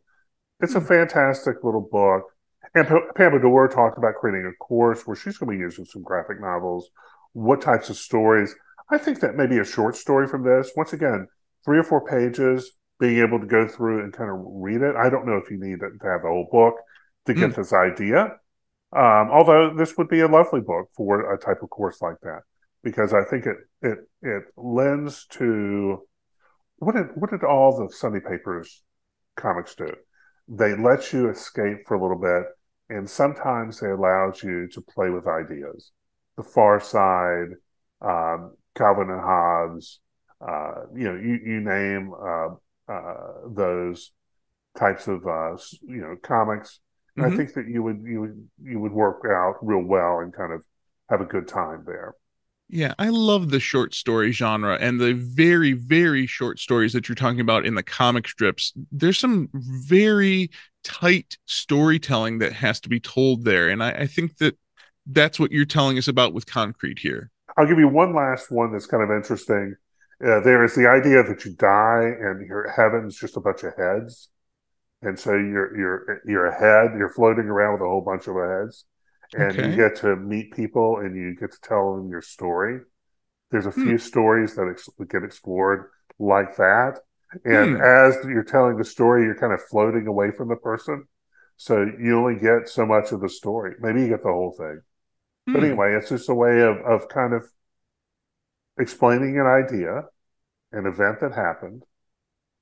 [0.60, 2.24] It's a fantastic little book.
[2.74, 5.84] And P- Pam Adore talked about creating a course where she's going to be using
[5.84, 6.90] some graphic novels.
[7.32, 8.54] What types of stories?
[8.90, 11.26] I think that maybe a short story from this, once again,
[11.64, 14.94] three or four pages, being able to go through and kind of read it.
[14.96, 16.74] I don't know if you need to have the whole book
[17.26, 18.36] to get this idea.
[18.92, 22.40] Um, although this would be a lovely book for a type of course like that,
[22.82, 26.02] because I think it it it lends to
[26.78, 28.82] what did what did all the Sunday papers
[29.36, 29.94] comics do?
[30.50, 32.44] They let you escape for a little bit,
[32.88, 35.92] and sometimes they allows you to play with ideas.
[36.36, 37.50] The Far Side,
[38.02, 40.00] um, Calvin and Hobbes,
[40.40, 42.48] uh, you know, you you name uh,
[42.92, 44.12] uh, those
[44.76, 46.80] types of uh, you know comics.
[47.16, 50.32] And I think that you would you would you would work out real well and
[50.34, 50.64] kind of
[51.10, 52.14] have a good time there.
[52.72, 57.16] Yeah, I love the short story genre and the very, very short stories that you're
[57.16, 58.72] talking about in the comic strips.
[58.92, 60.50] There's some very
[60.84, 63.68] tight storytelling that has to be told there.
[63.68, 64.56] And I, I think that
[65.04, 67.32] that's what you're telling us about with Concrete here.
[67.56, 69.74] I'll give you one last one that's kind of interesting.
[70.24, 73.74] Uh, there is the idea that you die and your heaven's just a bunch of
[73.76, 74.28] heads,
[75.02, 76.96] and so you're you're you're a head.
[76.96, 78.84] You're floating around with a whole bunch of heads,
[79.34, 79.62] and Okay.
[79.64, 82.80] you get to meet people and you get to tell them your story.
[83.50, 83.92] There's a Hmm.
[83.92, 87.00] few stories that ex- get explored like that,
[87.44, 87.84] and Hmm.
[87.84, 91.06] as you're telling the story, you're kind of floating away from the person,
[91.56, 93.74] so you only get so much of the story.
[93.80, 94.82] Maybe you get the whole thing.
[95.52, 95.64] But Hmm.
[95.64, 97.44] anyway, it's just a way of, of kind of
[98.78, 100.04] explaining an idea,
[100.72, 101.84] an event that happened,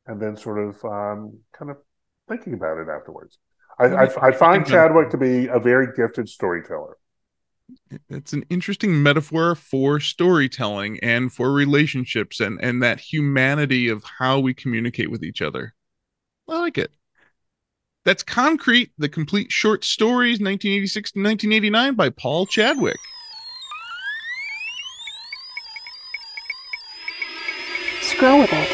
[0.06, 1.78] and then sort of um, kind of
[2.28, 3.38] thinking about it afterwards.
[3.78, 6.96] I, I, I find Chadwick to be a very gifted storyteller.
[8.08, 14.40] It's an interesting metaphor for storytelling and for relationships and, and that humanity of how
[14.40, 15.74] we communicate with each other.
[16.48, 16.90] I like it.
[18.04, 22.98] That's Concrete, the complete short stories, 1986 to 1989 by Paul Chadwick.
[28.00, 28.67] Scroll with it.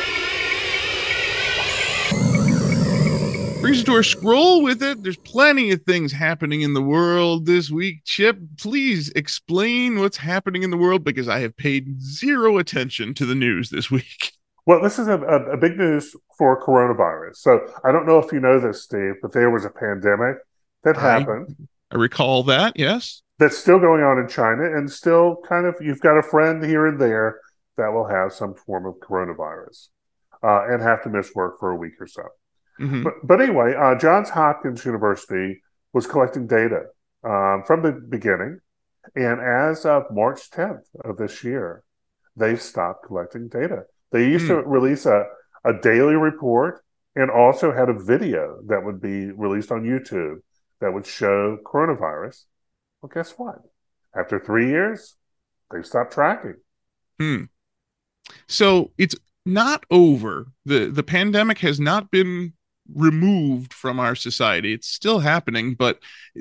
[3.94, 5.02] Brings us to our scroll with it.
[5.02, 8.02] There's plenty of things happening in the world this week.
[8.04, 13.26] Chip, please explain what's happening in the world because I have paid zero attention to
[13.26, 14.32] the news this week.
[14.66, 17.36] Well, this is a, a, a big news for coronavirus.
[17.36, 20.38] So I don't know if you know this, Steve, but there was a pandemic
[20.84, 23.20] that I- happened I recall that, yes.
[23.38, 26.86] that's still going on in China, and still kind of you've got a friend here
[26.86, 27.40] and there
[27.76, 29.88] that will have some form of coronavirus
[30.42, 32.22] uh, and have to miss work for a week or so.
[32.80, 33.04] Mhm.
[33.04, 36.86] But, but anyway, uh, Johns Hopkins University was collecting data
[37.22, 38.60] um, from the beginning.
[39.14, 41.84] And as of March 10th of this year,
[42.36, 43.84] they've stopped collecting data.
[44.12, 45.26] They used to release a,
[45.64, 46.82] a daily report
[47.14, 50.36] and also had a video that would be released on YouTube
[50.80, 52.44] that would show coronavirus.
[53.00, 53.56] Well, guess what?
[54.16, 55.16] After three years,
[55.70, 56.56] they've stopped tracking.
[57.18, 57.44] Hmm.
[58.48, 60.46] So it's not over.
[60.64, 62.54] The the pandemic has not been
[62.92, 64.72] removed from our society.
[64.72, 65.98] It's still happening, but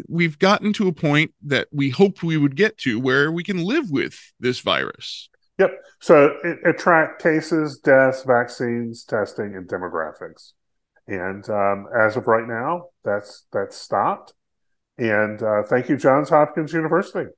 [0.07, 3.63] we've gotten to a point that we hoped we would get to where we can
[3.63, 5.29] live with this virus.
[5.59, 5.71] Yep.
[5.99, 10.53] So it, it tracked cases, deaths, vaccines, testing, and demographics.
[11.07, 14.33] And um, as of right now, that's that's stopped.
[14.97, 17.29] And uh, thank you, Johns Hopkins University.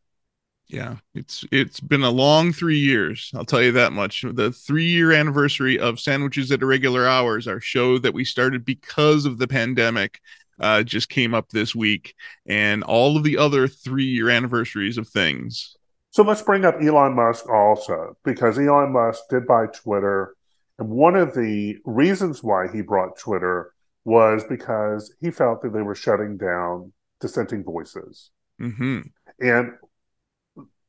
[0.67, 3.31] Yeah, it's it's been a long 3 years.
[3.35, 4.23] I'll tell you that much.
[4.23, 9.37] The 3-year anniversary of Sandwiches at Irregular Hours, our show that we started because of
[9.37, 10.19] the pandemic.
[10.59, 12.15] uh, just came up this week,
[12.47, 15.75] and all of the other three year anniversaries of things.
[16.11, 20.35] So let's bring up Elon Musk also, because Elon Musk did buy Twitter.
[20.79, 23.71] And one of the reasons why he brought Twitter
[24.03, 28.31] was because he felt that they were shutting down dissenting voices.
[28.59, 29.01] hmm
[29.39, 29.73] And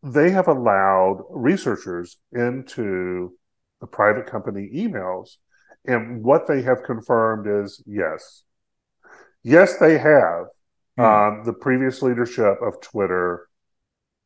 [0.07, 3.33] they have allowed researchers into
[3.81, 5.37] the private company emails.
[5.85, 8.45] And what they have confirmed is yes.
[9.43, 10.47] Yes, they have.
[10.97, 11.03] Hmm.
[11.03, 13.49] Um, the previous leadership of Twitter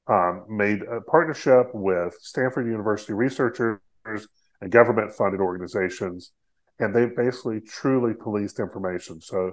[0.06, 6.32] um, made a partnership with Stanford University researchers and government funded organizations.
[6.78, 9.20] And they basically truly policed information.
[9.20, 9.52] So,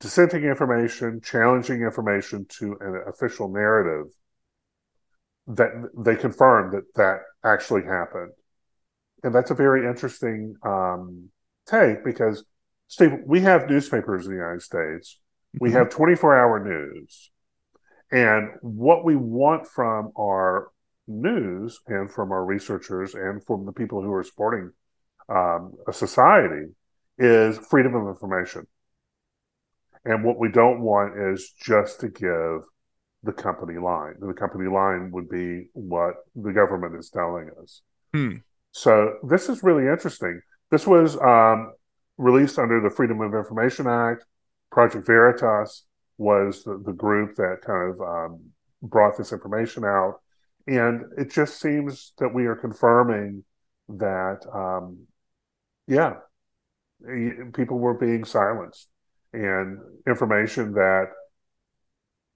[0.00, 4.12] dissenting information, challenging information to an official narrative
[5.48, 8.32] that they confirmed that that actually happened.
[9.22, 11.30] And that's a very interesting um,
[11.66, 12.44] take because,
[12.88, 15.20] Steve, we have newspapers in the United States.
[15.58, 15.74] We Mhm.
[15.74, 17.30] have 24 hour news.
[18.10, 20.70] And what we want from our
[21.08, 24.72] news and from our researchers and from the people who are supporting
[25.28, 26.74] um, a society
[27.18, 28.66] is freedom of information.
[30.04, 32.62] And what we don't want is just to give
[33.26, 34.14] the company line.
[34.20, 37.82] The company line would be what the government is telling us.
[38.14, 38.36] Hmm.
[38.70, 40.40] So this is really interesting.
[40.70, 41.72] This was um,
[42.16, 44.24] released under the Freedom of Information Act.
[44.70, 45.84] Project Veritas
[46.18, 48.40] was the, the group that kind of um,
[48.82, 50.20] brought this information out.
[50.66, 53.44] And it just seems that we are confirming
[53.88, 55.06] that, um,
[55.86, 56.14] yeah,
[57.54, 58.88] people were being silenced
[59.32, 61.08] and information that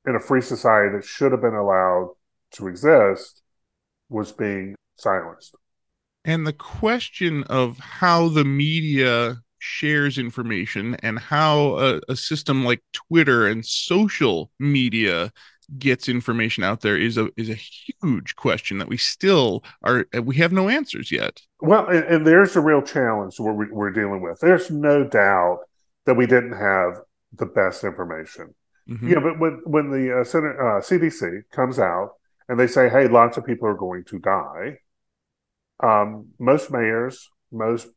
[0.07, 2.15] in a free society that should have been allowed
[2.53, 3.43] to exist
[4.09, 5.55] was being silenced.
[6.25, 12.83] And the question of how the media shares information and how a, a system like
[12.93, 15.33] Twitter and social media
[15.79, 20.35] gets information out there is a is a huge question that we still are we
[20.37, 21.41] have no answers yet.
[21.61, 24.41] Well, and, and there's a real challenge we're, we're dealing with.
[24.41, 25.61] There's no doubt
[26.07, 27.01] that we didn't have
[27.33, 28.55] the best information.
[28.91, 29.09] Mhm.
[29.09, 32.15] Yeah, but when when the uh, Senate, uh, CDC comes out
[32.49, 34.79] and they say, "Hey, lots of people are going to die,"
[35.81, 37.89] um, most mayors, most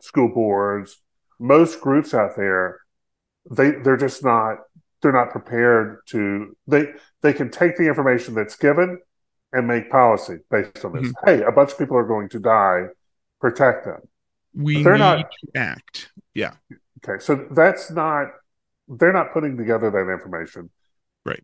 [0.00, 1.02] school boards,
[1.38, 2.80] most groups out there,
[3.50, 4.58] they they're just not
[5.02, 8.98] they're not prepared to they they can take the information that's given
[9.52, 11.12] and make policy based on this.
[11.24, 12.86] Hey, a bunch of people are going to die,
[13.40, 14.00] protect them.
[14.54, 16.10] We They're need not- to act.
[16.32, 16.54] Yeah.
[17.06, 18.28] Okay, so that's not
[18.88, 20.70] they're not putting together that information.
[21.24, 21.42] Right.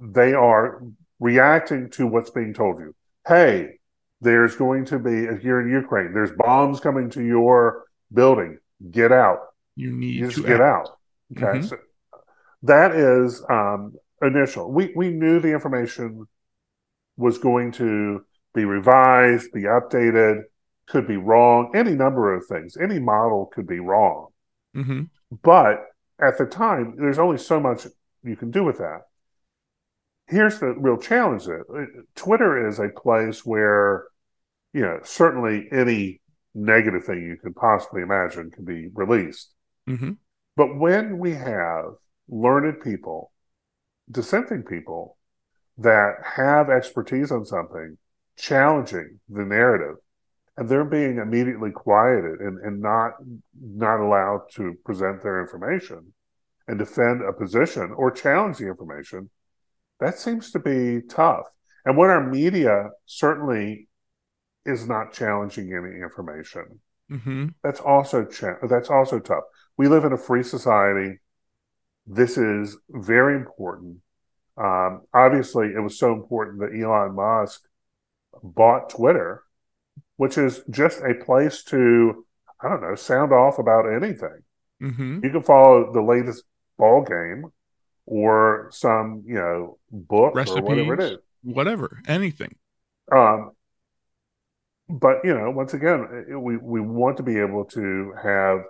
[0.00, 0.82] They are
[1.18, 2.94] reacting to what's being told you.
[3.26, 3.78] Hey,
[4.20, 8.58] there's going to be a here in Ukraine, there's bombs coming to your building.
[8.90, 9.38] Get out.
[9.74, 10.62] You need You just to get act.
[10.62, 10.88] out.
[11.36, 11.58] Okay.
[11.58, 11.68] Mhm.
[11.68, 11.76] So
[12.62, 14.70] that is um initial.
[14.72, 16.26] We we knew the information
[17.16, 20.42] was going to be revised, be updated,
[20.86, 22.76] could be wrong, any number of things.
[22.76, 24.28] Any model could be wrong.
[24.74, 25.02] hmm
[25.42, 25.84] But
[26.20, 27.86] at the time, there's only so much
[28.22, 29.02] you can do with that.
[30.28, 34.06] Here's the real challenge that Twitter is a place where,
[34.72, 36.20] you know, certainly any
[36.54, 39.52] negative thing you could possibly imagine can be released.
[39.86, 40.12] hmm
[40.56, 41.84] But when we have
[42.28, 43.30] learned people,
[44.10, 45.16] dissenting people
[45.78, 47.98] that have expertise on something,
[48.36, 49.96] challenging the narrative,
[50.56, 53.12] and they're being immediately quieted and, and not
[53.60, 56.12] not allowed to present their information
[56.68, 59.30] and defend a position or challenge the information,
[60.00, 61.46] that seems to be tough.
[61.84, 63.88] And when our media certainly
[64.64, 69.44] is not challenging any information, hmm that's also cha- that's also tough.
[69.76, 71.20] We live in a free society.
[72.06, 73.98] This is very important.
[74.56, 77.62] Um, obviously, it was so important that Elon Musk
[78.42, 79.42] bought Twitter,
[80.16, 82.24] which is just a place to
[82.60, 84.42] I don't know sound off about anything.
[84.80, 86.44] hmm You can follow the latest
[86.78, 87.46] ball game
[88.06, 91.18] or some you know book or whatever it is.
[91.42, 92.56] Whatever, anything.
[93.12, 93.52] Um,
[94.88, 98.60] but you know, once again, we we want to be able to have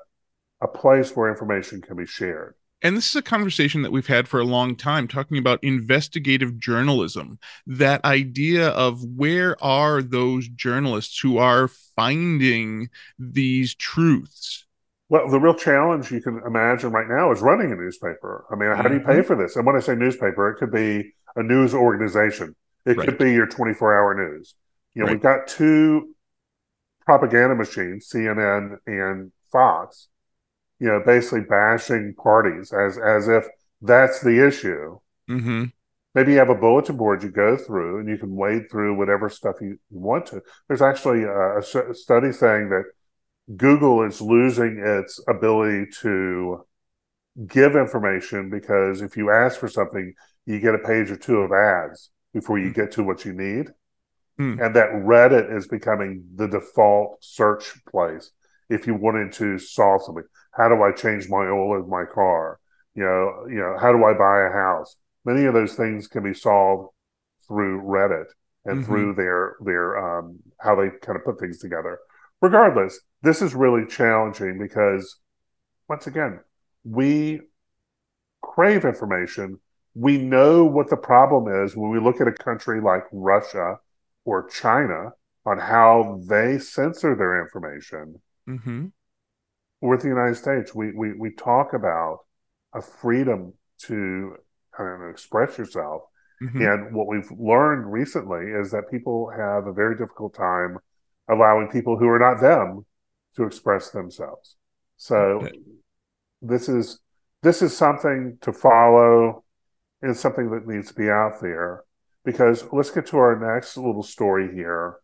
[0.63, 2.55] a place where information can be shared.
[2.83, 6.59] And this is a conversation that we've had for a long time, talking about investigative
[6.59, 7.39] journalism.
[7.67, 14.67] That idea of where are those journalists who are finding these truths?
[15.09, 18.45] Well, the real challenge you can imagine right now is running a newspaper.
[18.51, 19.23] I mean, how do you pay mm-hmm.
[19.23, 19.57] for this?
[19.57, 22.55] And when I say newspaper, it could be a news organization.
[22.85, 23.09] It Right.
[23.09, 24.55] could be your 24-hour news.
[24.95, 25.15] You know, Right.
[25.15, 26.15] we've got two
[27.05, 30.09] propaganda machines, CNN and Fox,
[30.79, 33.47] you know, basically bashing parties as as if
[33.83, 34.99] that's the issue.
[35.29, 35.65] Mm-hmm.
[36.15, 39.29] Maybe you have a bulletin board you go through, and you can wade through whatever
[39.29, 40.43] stuff you, want to.
[40.67, 42.85] There's actually a, a study saying that
[43.55, 46.65] Google is losing its ability to
[47.47, 50.15] give information because if you ask for something,
[50.47, 53.69] you get a page or two of ads before you get to what you need.
[54.39, 54.61] Hmm.
[54.61, 58.31] And that Reddit is becoming the default search place
[58.69, 60.25] if you wanted to solve something.
[60.57, 62.59] How do I change my oil in my car?
[62.95, 64.97] You know, you know, how do I buy a house?
[65.25, 66.91] Many of those things can be solved
[67.47, 68.27] through Reddit
[68.65, 68.85] and Mhm.
[68.85, 71.99] through their their um, how they kind of put things together.
[72.41, 75.19] Regardless, this is really challenging because
[75.89, 76.41] once again,
[76.85, 77.41] we
[78.43, 79.61] crave information.
[79.95, 83.79] We know what the problem is when we look at a country like Russia
[84.25, 85.13] or China
[85.45, 88.21] on how they censor their information.
[88.49, 88.87] Mm-hmm.
[89.81, 92.21] With the United States, we we, we talk about
[92.75, 94.37] a freedom to
[94.77, 96.03] kind of express yourself.
[96.43, 96.63] Mm-hmm.
[96.63, 100.79] And what we've learned recently is that people have a very difficult time
[101.29, 102.85] allowing people who are not them
[103.37, 104.57] to express themselves.
[104.97, 105.59] So Okay.
[106.43, 107.01] this is
[107.43, 109.45] this is something to follow
[110.03, 111.85] and something that needs to be out there
[112.25, 114.97] because let's get to our next little story here.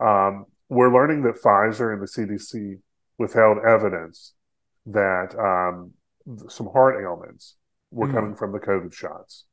[0.00, 2.80] Um, we're learning that Pfizer and the CDC
[3.18, 4.34] withheld evidence
[4.86, 5.92] that um,
[6.48, 7.56] some heart ailments
[7.90, 8.12] were Mm.
[8.12, 9.44] coming from the COVID shots.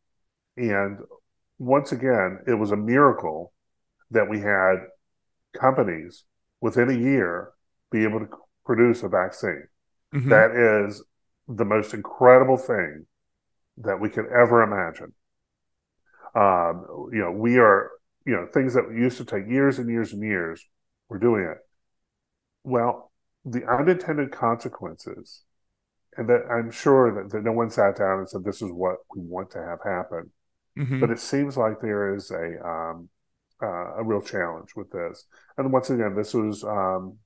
[0.58, 1.00] And
[1.60, 3.54] once again, it was a miracle
[4.12, 4.76] that we had
[5.54, 6.24] companies
[6.62, 7.52] within a year
[7.92, 8.30] be able to
[8.66, 9.68] produce a vaccine.
[10.14, 10.30] Mhm.
[10.30, 11.04] That is
[11.48, 13.06] the most incredible thing
[13.78, 15.14] that we could ever imagine.
[16.36, 17.92] Um, you know, we are,
[18.26, 20.68] you know, things that used to take years and years and years,
[21.10, 21.58] we're doing it.
[22.64, 23.12] Well,
[23.46, 25.44] the unintended consequences,
[26.18, 28.98] and that I'm sure that, that no one sat down and said, this is what
[29.16, 30.32] we want to have happen
[30.78, 31.00] Mhm.
[31.00, 33.10] but it seems like there is a um,
[33.62, 35.26] uh, a real challenge with this.
[35.58, 37.18] And once again, this was um,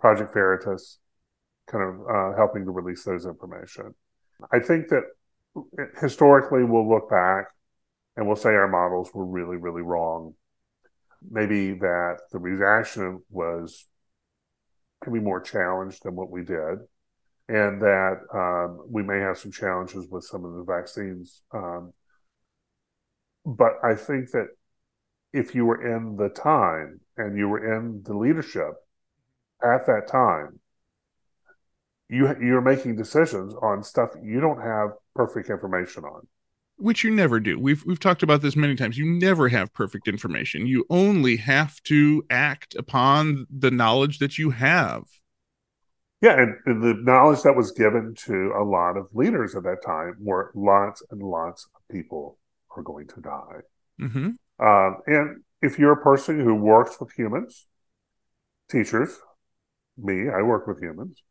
[0.00, 0.98] Project Veritas
[1.66, 3.94] kind of uh, helping to release those information.
[4.52, 5.04] I think that
[6.00, 7.46] historically we'll look back
[8.16, 10.34] and we'll say our models were really, really wrong.
[11.30, 13.86] Maybe that the reaction was
[15.04, 16.78] can be more challenged than what we did,
[17.48, 21.92] and that um, we may have some challenges with some of the vaccines um,
[23.44, 24.48] but I think that
[25.32, 28.72] if you were in the time and you were in the leadership
[29.62, 30.60] at that time,
[32.08, 36.26] you you're making decisions on stuff you don't have perfect information on.
[36.76, 37.58] Which you never do.
[37.58, 38.98] We've we've talked about this many times.
[38.98, 40.66] You never have perfect information.
[40.66, 45.04] You only have to act upon the knowledge that you have.
[46.20, 49.82] Yeah, and, and the knowledge that was given to a lot of leaders at that
[49.84, 52.38] time were lots and lots of people
[52.76, 53.60] are going to die.
[53.98, 57.66] hmm Um, and if you're a person who works with humans,
[58.70, 59.18] teachers,
[59.98, 61.22] me, I work with humans,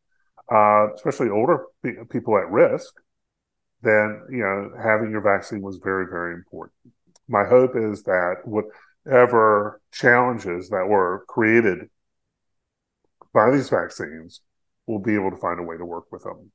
[0.51, 2.93] uh, especially older pe- people at risk,
[3.83, 6.93] then you know having your vaccine was very, very important.
[7.27, 11.89] My hope is that whatever challenges that were created
[13.33, 14.41] by these vaccines,
[14.87, 16.51] we'll be able to find a way to work with them,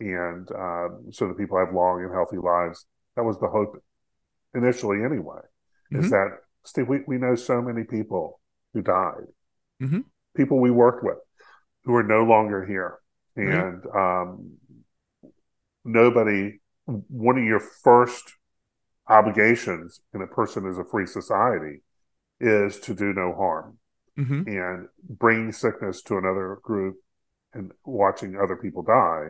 [0.00, 2.86] and um, so that people have long and healthy lives.
[3.16, 3.82] That was the hope
[4.54, 5.40] initially, anyway
[5.92, 6.10] is Mhm.
[6.10, 8.40] that Steve, we, we know so many people
[8.72, 9.26] who died,
[9.80, 10.04] Mhm.
[10.34, 11.18] people we worked with
[11.84, 12.98] who are no longer here.
[13.36, 14.58] And um,
[15.84, 16.60] nobody,
[17.08, 18.34] one of your first
[19.08, 21.82] obligations in a person as a free society
[22.40, 23.78] is to do no harm.
[24.16, 26.96] hmm And bringing sickness to another group
[27.54, 29.28] and watching other people die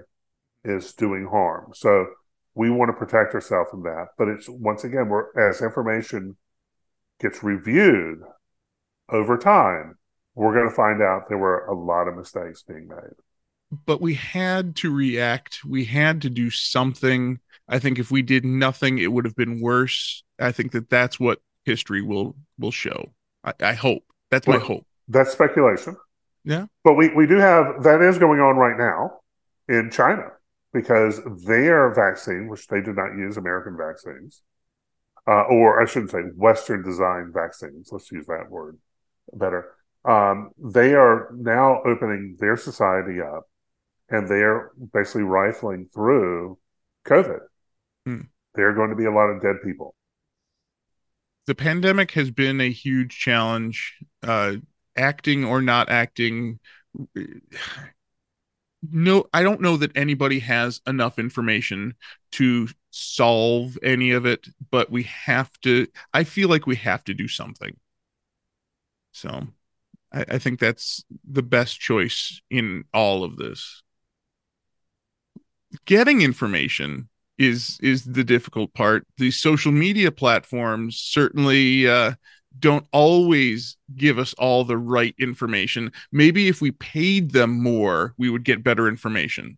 [0.64, 1.72] is doing harm.
[1.74, 2.06] So
[2.54, 4.08] we want to protect ourselves from that.
[4.18, 6.36] But it's once again, we're as information
[7.20, 8.20] gets reviewed
[9.08, 9.96] over time,
[10.34, 13.14] we're going to find out there were a lot of mistakes being made.
[13.86, 15.64] But we had to react.
[15.64, 17.40] We had to do something.
[17.72, 20.22] I think if we did nothing, it would have been worse.
[20.38, 23.14] I think that that's what history will will show.
[23.42, 24.04] I, I hope.
[24.30, 24.86] That's my hope.
[25.08, 25.96] That's speculation.
[26.44, 26.66] Yeah.
[26.84, 29.20] But we, we do have that is going on right now
[29.68, 30.32] in China
[30.74, 34.42] because their vaccine, which they did not use American vaccines,
[35.26, 38.76] uh, or I shouldn't say Western design vaccines, let's use that word
[39.32, 39.72] better.
[40.04, 43.44] Um, they are now opening their society up
[44.10, 46.58] and they're basically rifling through
[47.06, 47.40] COVID.
[48.06, 48.22] Hmm.
[48.54, 49.94] There are going to be a lot of dead people.
[51.46, 54.54] the pandemic has been a huge challenge uh
[54.96, 56.58] acting or not acting
[58.90, 61.94] no i don't know that anybody has enough information
[62.32, 67.14] to solve any of it but we have to i feel like we have to
[67.14, 67.76] do something
[69.12, 69.46] so
[70.12, 73.82] i, I think that's the best choice in all of this
[75.84, 77.08] getting information
[77.38, 82.12] is is the difficult part the social media platforms certainly uh
[82.58, 85.90] don't always give us all the right information.
[86.12, 89.56] Maybe if we paid them more, we would get better information.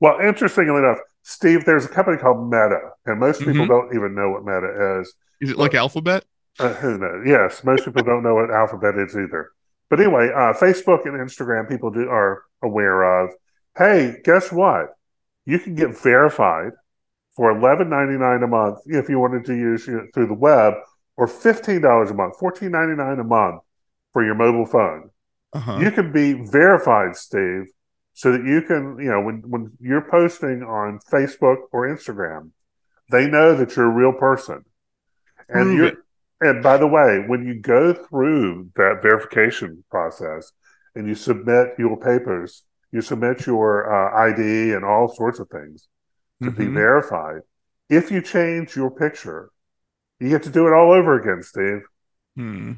[0.00, 3.68] Well, interestingly enough, Steve, there's a company called Meta, and most people Mhm.
[3.68, 5.14] don't even know what Meta is.
[5.40, 6.24] Is it like Alphabet?
[6.58, 7.24] Uh, who knows?
[7.26, 9.50] Yes, most people don't know what Alphabet is either.
[9.88, 13.30] But anyway, uh, Facebook and Instagram people do are aware of.
[13.76, 14.94] Hey, guess what?
[15.46, 16.72] You can get verified
[17.36, 20.74] for eleven ninety nine a month if you wanted to use it through the web,
[21.16, 23.62] or fifteen dollars a month, fourteen ninety nine a month
[24.12, 25.10] for your mobile phone.
[25.52, 25.78] Uh-huh.
[25.78, 27.66] You can be verified, Steve,
[28.12, 32.50] so that you can, you know, when when you're posting on Facebook or Instagram,
[33.10, 34.64] they know that you're a real person.
[35.48, 35.92] And you're
[36.40, 40.52] and by the way, when you go through that verification process
[40.94, 45.88] and you submit your papers, you submit your uh, ID and all sorts of things
[46.42, 46.74] to be Mhm.
[46.74, 47.42] verified.
[47.88, 49.50] If you change your picture,
[50.20, 51.82] you get to do it all over again, Steve.
[52.36, 52.72] Hmm.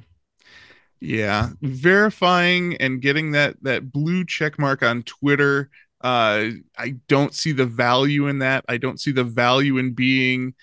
[1.00, 5.68] Yeah, verifying and getting that that blue check mark on Twitter.
[6.00, 8.64] Uh, I don't see the value in that.
[8.68, 10.54] I don't see the value in being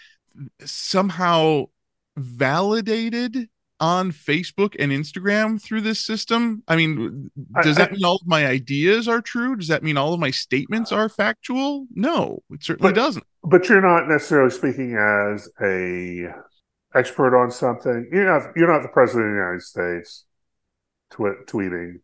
[0.65, 1.65] somehow
[2.17, 6.63] validated on Facebook and Instagram through this system.
[6.67, 9.55] I mean, I- does that I- mean all of my ideas are true?
[9.55, 11.87] Does that mean all of my statements are factual?
[11.93, 13.23] No, it certainly But- doesn't.
[13.43, 16.33] but you're not necessarily speaking as a
[16.93, 18.09] expert on something.
[18.11, 18.51] You're not.
[18.55, 20.25] You're not the president of the United States.
[21.11, 21.99] Tw- tweeting.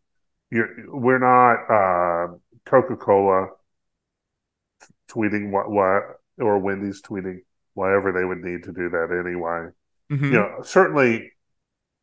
[0.50, 0.68] You're.
[0.88, 3.48] We're not uh, Coca Cola
[5.10, 6.02] tweeting what what
[6.38, 7.40] or Wendy's tweeting
[7.74, 9.68] whatever they would need to do that anyway.
[10.10, 10.24] Mhm.
[10.24, 11.32] You know, certainly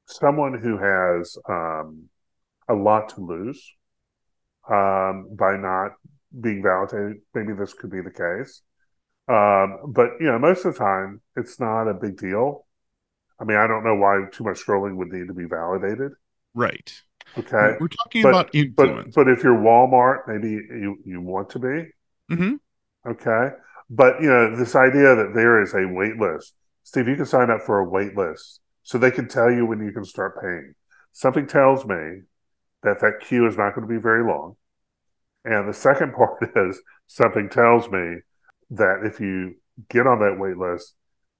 [0.05, 2.09] someone who has um,
[2.67, 3.73] a lot to lose
[4.69, 5.91] um, by not
[6.39, 7.21] being validated.
[7.33, 8.61] Maybe this could be the case.
[9.27, 12.65] Um, but you know, most of the time, it's not a big deal.
[13.39, 16.11] I mean, I don't know why too much scrolling would need to be validated.
[16.53, 16.93] Right.
[17.37, 19.15] Okay, We're talking But- about influence.
[19.15, 21.91] but if you're Walmart, maybe you you want to be.
[22.31, 22.59] Mhm.
[23.07, 23.55] Okay,
[23.89, 27.49] but you know, this idea that there is a wait list, Steve, you can sign
[27.49, 30.73] up for a wait list so they can tell you when you can start paying.
[31.11, 32.21] Something tells me
[32.83, 34.55] that that queue is not going to be very long.
[35.45, 38.17] And the second part is something tells me
[38.71, 39.55] that if you
[39.89, 40.95] get on that wait list,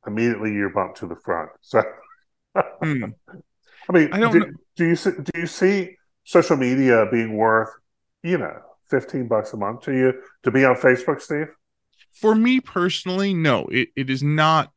[0.06, 1.50] immediately you're bumped to the front.
[1.62, 1.82] So,
[2.82, 3.06] Hmm.
[3.90, 4.46] I mean, I don't do, know.
[4.76, 7.70] do you see, do you see social media being worth,
[8.22, 10.14] you know, fifteen bucks a month to you
[10.44, 11.48] to be on Facebook, Steve?
[12.12, 14.72] For me personally, no, it, it is not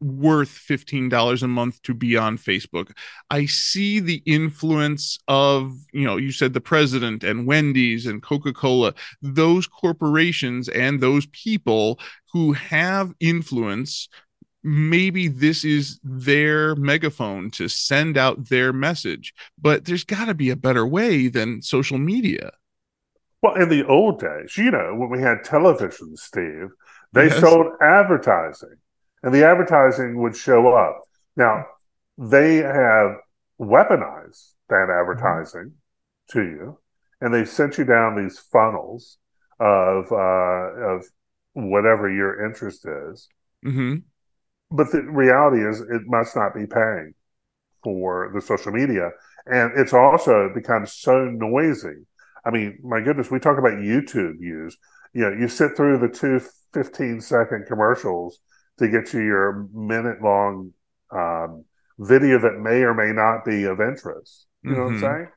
[0.00, 2.96] worth $15 a month to be on Facebook.
[3.30, 8.94] I see the influence of, you know, you said the president and Wendy's and Coca-Cola,
[9.20, 12.00] those corporations and those people
[12.32, 14.08] who have influence.
[14.62, 20.50] Maybe this is their megaphone to send out their message, but there's got to be
[20.50, 22.50] a better way than social media.
[23.42, 26.68] Well, in the old days, you know, when we had television, Steve,
[27.12, 27.40] they Yes.
[27.40, 28.76] sold advertising,
[29.22, 31.02] and the advertising would show up.
[31.36, 31.66] Now,
[32.18, 33.16] they have
[33.60, 35.72] weaponized that advertising
[36.30, 36.78] to you,
[37.20, 39.18] and they've sent you down these funnels
[39.58, 41.04] of uh, of
[41.52, 43.28] whatever your interest is.
[43.64, 43.96] Mm-hmm.
[44.70, 47.14] But the reality is, it must not be paying
[47.82, 49.10] for the social media,
[49.46, 52.06] and it's also become so noisy.
[52.44, 54.76] I mean, my goodness, we talk about YouTube views.
[55.12, 56.40] You know, you sit through the two
[56.72, 58.38] 15 second commercials
[58.80, 60.72] to get you your minute long
[61.12, 61.64] um,
[61.98, 64.46] video that may or may not be of interest.
[64.62, 65.00] You know what I'm Mhm.
[65.00, 65.28] saying?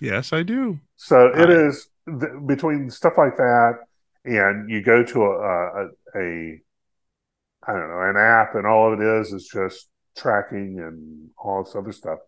[0.00, 0.80] Yes, I do.
[0.96, 3.80] So it is th- between stuff like that,
[4.24, 6.60] and you go to a, a, a
[7.66, 11.64] I don't know an app, and all of it is is just tracking and all
[11.64, 12.18] this other stuff.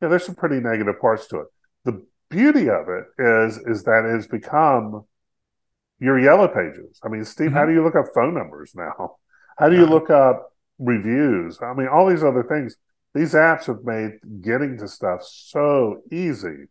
[0.00, 1.46] Yeah, there's some pretty negative parts to it.
[1.84, 5.04] The beauty of it is is that it has become
[6.00, 7.00] your yellow pages.
[7.04, 9.16] I mean, Steve, how do you look up phone numbers now?
[9.58, 11.58] How do you look up reviews?
[11.62, 12.76] I mean, all these other things.
[13.14, 16.66] These apps have made getting to stuff so easy.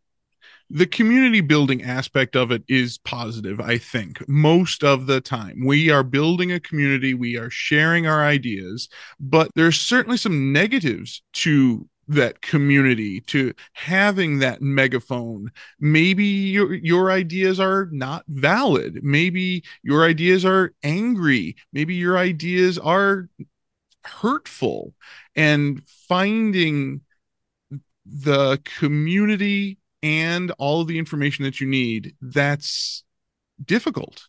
[0.70, 5.90] the community building aspect of it is positive i think most of the time we
[5.90, 11.88] are building a community we are sharing our ideas but there's certainly some negatives to
[12.08, 15.52] that community to having that megaphone.
[15.80, 19.00] Maybe your your ideas are not valid.
[19.04, 21.56] Maybe your ideas are angry.
[21.74, 23.30] Maybe your ideas are
[24.04, 24.94] hurtful.
[25.36, 27.02] And finding
[28.06, 33.04] the community and all of the information that you need that's
[33.64, 34.28] difficult.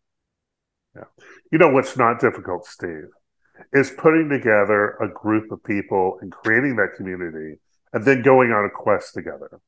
[0.96, 1.04] Yeah.
[1.52, 3.08] You know what's not difficult, Steve,
[3.72, 7.60] is putting together a group of people and creating that community
[7.92, 9.60] and then going on a quest together.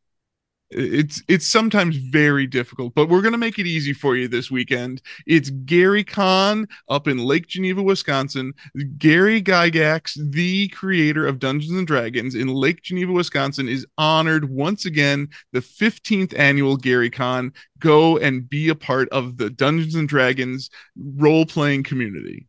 [0.71, 4.53] it's it's sometimes very difficult but we're going to make it easy for you this
[4.53, 8.53] weekend it's gary Con up in lake geneva wisconsin
[8.97, 14.85] gary gygax the creator of dungeons and dragons in lake geneva wisconsin is honored once
[14.85, 17.53] again the 15th annual gary Con.
[17.81, 20.71] go and be a part of the dungeons and dragons
[21.17, 22.47] role-playing community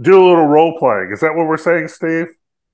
[0.00, 1.10] Do a little role playing.
[1.12, 2.28] Is that what we're saying, Steve?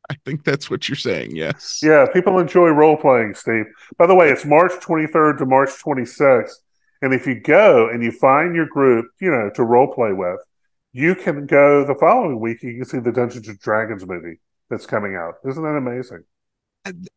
[0.11, 3.67] i think that's what you're saying yes Yeah, people enjoy role playing, Steve.
[3.99, 6.55] By the way, it's March 23rd to March 26th.
[7.03, 10.41] And if you go and you find your group, you know, to role play with,
[10.93, 12.63] you can go the following week.
[12.63, 14.41] You can see the Dungeons and Dragons movie
[14.71, 15.35] that's coming out.
[15.47, 16.25] Isn't that amazing?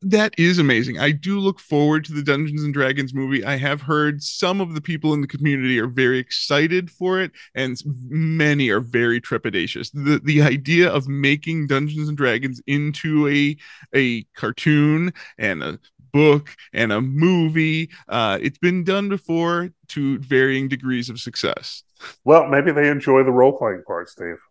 [0.02, 1.00] That is amazing.
[1.00, 3.44] I do look forward to the Dungeons and Dragons movie.
[3.44, 7.32] I have heard some of the people in the community are very excited for it,
[7.56, 7.76] and
[8.08, 9.92] many are very trepidatious.
[9.94, 13.58] the The idea of making Dungeons and Dragons into a
[13.96, 15.80] a cartoon and a
[16.12, 21.84] book and a movie, uh, it's been done before to varying degrees of success.
[22.24, 24.38] Well, maybe they enjoy the role playing part, Steve.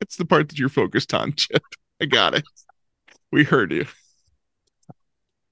[0.00, 1.62] It's the part that you're focused on, Chip.
[2.00, 2.44] I got it.
[3.32, 3.86] We heard you.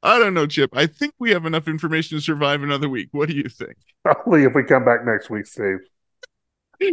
[0.05, 0.71] I don't know, Chip.
[0.77, 3.09] I think we have enough information to survive another week.
[3.13, 3.77] What do you think?
[4.27, 5.79] Only if we come back next week, Steve.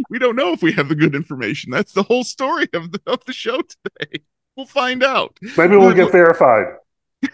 [0.09, 1.71] We don't know if we have the good information.
[1.71, 4.23] That's the whole story of the of the show today.
[4.55, 5.37] We'll find out.
[5.57, 6.75] Maybe we'll get verified.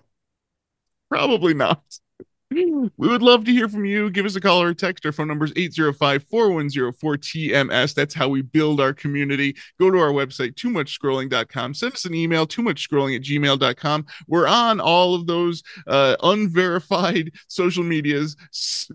[1.10, 1.84] Probably not.
[2.66, 4.10] We would love to hear from you.
[4.10, 5.06] Give us a call or a text.
[5.06, 7.94] Our phone number is 805 410 4TMS.
[7.94, 9.56] That's how we build our community.
[9.80, 11.74] Go to our website, too much scrolling.com.
[11.74, 14.06] Send us an email, too much scrolling at gmail.com.
[14.28, 18.36] We're on all of those uh, unverified social medias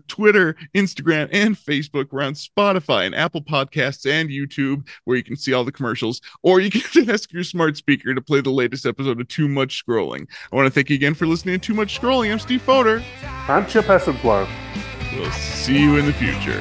[0.07, 2.07] Twitter, Instagram, and Facebook.
[2.11, 6.21] We're on Spotify and Apple Podcasts and YouTube, where you can see all the commercials.
[6.41, 9.83] Or you can ask your smart speaker to play the latest episode of Too Much
[9.85, 10.27] Scrolling.
[10.51, 12.31] I want to thank you again for listening to Too Much Scrolling.
[12.31, 13.03] I'm Steve Foder.
[13.53, 14.49] I'm Chip Hessenblum.
[15.15, 16.59] We'll see you in the future.